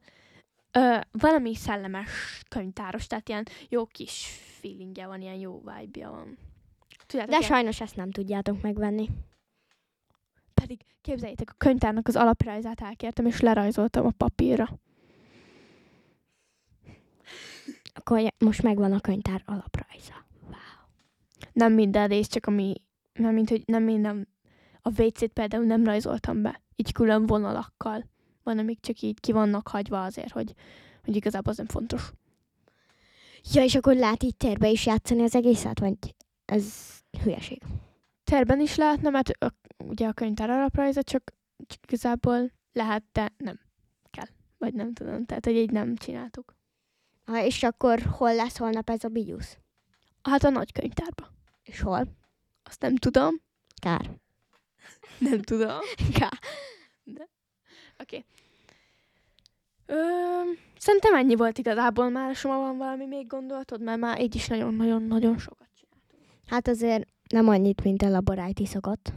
ö, 0.72 0.98
valami 1.12 1.56
szellemes 1.56 2.42
könyvtáros, 2.50 3.08
tehát 3.08 3.30
ilyen 3.30 3.46
jó 3.70 3.86
kis 3.86 4.26
feelingje 4.62 5.08
van, 5.08 5.22
ilyen 5.22 5.36
jó 5.36 5.58
vibe 5.64 6.10
van. 6.10 6.38
Tudjátok, 7.06 7.32
De 7.32 7.38
ilyen- 7.38 7.42
sajnos 7.52 7.82
ezt 7.82 7.96
nem 7.96 8.12
tudjátok 8.12 8.62
megvenni. 8.62 9.10
pedig 10.54 10.80
képzeljétek, 11.02 11.50
a 11.50 11.56
könyvtárnak 11.58 12.08
az 12.08 12.16
alaprajzát 12.16 12.82
elkértem, 12.82 13.26
és 13.26 13.40
lerajzoltam 13.40 14.06
a 14.06 14.12
papírra. 14.18 14.80
Akkor 17.94 18.34
most 18.38 18.62
megvan 18.62 18.92
a 18.94 19.00
könyvtár 19.00 19.42
alaprajza. 19.46 20.26
Nem 21.54 21.74
minden 21.74 22.08
rész, 22.08 22.28
csak 22.28 22.46
ami, 22.46 22.74
nem, 23.14 23.34
mint, 23.34 23.50
hogy 23.50 23.64
nem 23.66 23.84
minden, 23.84 24.28
a 24.88 25.02
WC-t 25.02 25.34
például 25.34 25.66
nem 25.66 25.84
rajzoltam 25.84 26.42
be, 26.42 26.62
így 26.76 26.92
külön 26.92 27.26
vonalakkal. 27.26 28.10
Van, 28.44 28.58
amik 28.58 28.80
csak 28.80 29.00
így 29.00 29.20
ki 29.20 29.32
vannak 29.32 29.68
hagyva 29.68 30.04
azért, 30.04 30.32
hogy, 30.32 30.54
hogy 31.04 31.16
igazából 31.16 31.52
az 31.52 31.58
nem 31.58 31.68
fontos. 31.68 32.12
Ja, 33.54 33.64
és 33.64 33.76
akkor 33.76 33.96
lehet 33.96 34.24
így 34.24 34.36
térbe 34.36 34.70
is 34.70 34.86
játszani 34.86 35.22
az 35.22 35.36
egészet, 35.36 35.80
vagy 35.80 36.16
ez 36.46 36.74
hülyeség. 37.24 37.62
Terben 38.24 38.60
is 38.60 38.76
lehetne, 38.76 39.10
mert 39.10 39.30
a, 39.30 39.54
ugye 39.84 40.08
a 40.08 40.14
könyvtár 40.14 40.50
alaprajza 40.50 41.04
csak, 41.04 41.34
csak 41.68 41.80
igazából 41.88 42.52
lehet, 42.74 43.04
de 43.12 43.34
nem 43.38 43.60
kell. 44.12 44.28
Vagy 44.58 44.74
nem 44.74 44.94
tudom, 44.94 45.26
tehát 45.26 45.46
hogy 45.46 45.56
így 45.56 45.72
nem 45.72 45.96
csináltuk. 45.96 46.56
Ha, 47.26 47.44
és 47.44 47.64
akkor 47.64 48.00
hol 48.00 48.36
lesz 48.36 48.58
holnap 48.58 48.90
ez 48.90 49.04
a 49.04 49.08
biusz? 49.08 49.58
Hát 50.22 50.44
a 50.44 50.50
nagy 50.50 50.72
könyvtárba. 50.72 51.32
És 51.64 51.80
hol? 51.80 52.08
Azt 52.64 52.82
nem 52.82 52.96
tudom. 52.96 53.42
Kár. 53.82 54.24
Nem 55.20 55.42
tudom. 55.42 55.80
Kár. 56.14 56.40
Oké. 58.00 58.26
Okay. 59.88 60.58
Szerintem 60.78 61.16
ennyi 61.16 61.36
volt 61.36 61.58
igazából 61.58 62.10
már, 62.10 62.36
Soma 62.36 62.58
van 62.58 62.78
valami 62.78 63.06
még 63.06 63.28
gondolatod, 63.28 63.82
mert 63.82 64.00
már 64.00 64.22
így 64.22 64.36
is 64.36 64.48
nagyon-nagyon-nagyon 64.48 65.38
sokat 65.38 65.68
csináltunk. 65.80 66.24
Hát 66.48 66.68
azért 66.68 67.08
nem 67.30 67.48
annyit, 67.48 67.84
mint 67.84 68.02
a 68.02 68.10
laboráti 68.10 68.66
szokott. 68.66 69.14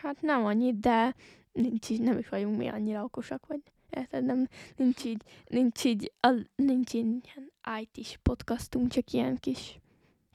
Hát 0.00 0.20
nem 0.20 0.44
annyit, 0.44 0.80
de 0.80 1.14
nincs 1.52 1.90
így, 1.90 2.00
nem 2.00 2.18
is 2.18 2.28
vagyunk 2.28 2.56
mi 2.56 2.68
annyira 2.68 3.04
okosak, 3.04 3.46
vagy 3.46 3.60
érted, 3.90 4.24
nem, 4.24 4.48
nincs 4.76 5.04
így, 5.04 5.22
nincs 5.46 5.84
így, 5.84 6.12
a, 6.20 6.34
nincs 6.54 6.92
így 6.94 7.06
ilyen 7.24 7.52
IT-s 7.80 8.18
podcastunk, 8.22 8.90
csak 8.90 9.10
ilyen 9.10 9.36
kis, 9.36 9.78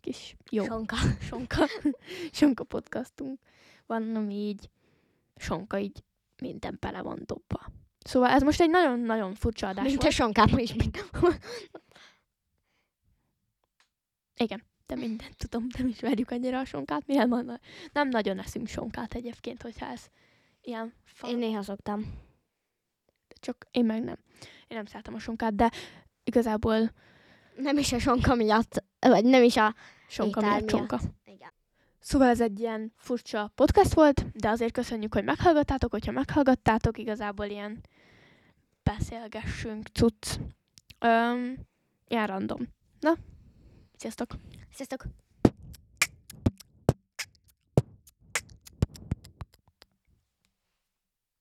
kis 0.08 0.36
jó 0.50 0.64
Sonka. 0.64 0.96
sonka, 1.30 1.66
sonka 2.32 2.64
podcastunk 2.64 3.40
van, 3.86 4.16
ami 4.16 4.34
így 4.34 4.70
sonka 5.36 5.78
így 5.78 6.04
minden 6.42 6.78
bele 6.80 7.02
van 7.02 7.22
dobva. 7.26 7.66
Szóval 8.00 8.30
ez 8.30 8.42
most 8.42 8.62
egy 8.62 8.70
nagyon-nagyon 8.70 9.34
furcsa 9.34 9.68
adás 9.68 9.86
Mint 9.86 9.98
a 9.98 10.02
volt. 10.02 10.14
sonkában 10.14 10.60
is. 10.60 10.76
Igen, 14.36 14.64
de 14.86 14.96
mindent 14.96 15.38
tudom, 15.38 15.68
nem 15.78 15.88
ismerjük 15.88 16.32
annyira 16.32 16.60
a 16.60 16.66
sonkát, 16.66 17.08
milyen 17.08 17.30
van. 17.30 17.60
Nem 17.94 18.10
nagyon 18.10 18.40
eszünk 18.40 18.68
sonkát 18.68 19.14
egyébként, 19.14 19.62
hogyha 19.62 19.86
ez 19.86 20.06
ilyen 20.62 20.94
fa... 21.04 21.28
Én 21.28 21.38
néha 21.38 21.62
szoktam. 21.62 22.14
Csak 23.40 23.68
én 23.72 23.86
meg 23.86 24.04
nem. 24.04 24.18
Én 24.68 24.78
nem 24.78 24.86
szeretem 24.86 25.14
a 25.14 25.20
sonkát, 25.20 25.56
de 25.56 25.72
igazából 26.24 26.92
Nem 27.56 27.78
is 27.78 27.92
a 27.92 28.00
sonka 28.00 28.36
miatt, 28.36 28.84
vagy 29.00 29.26
nem 29.26 29.44
is 29.44 29.58
a 29.58 29.76
sonka 30.08 30.42
miatt 30.42 30.70
sonka. 30.70 31.00
Igen. 31.26 31.52
Szóval 32.00 32.28
ez 32.28 32.42
egy 32.42 32.60
ilyen 32.60 32.94
furcsa 32.96 33.52
podcast 33.56 33.94
volt, 33.94 34.32
de 34.32 34.50
azért 34.50 34.72
köszönjük, 34.74 35.14
hogy 35.14 35.24
meghallgattátok, 35.24 35.92
hogyha 35.92 36.12
meghallgattátok, 36.12 36.98
igazából 36.98 37.46
ilyen 37.46 37.82
beszélgessünk, 38.84 39.88
cucc. 39.88 40.40
Öm, 41.00 41.58
ilyen 42.08 42.28
random. 42.28 42.68
Na, 43.00 43.14
sziasztok! 43.98 44.36
Sziasztok! 44.72 45.06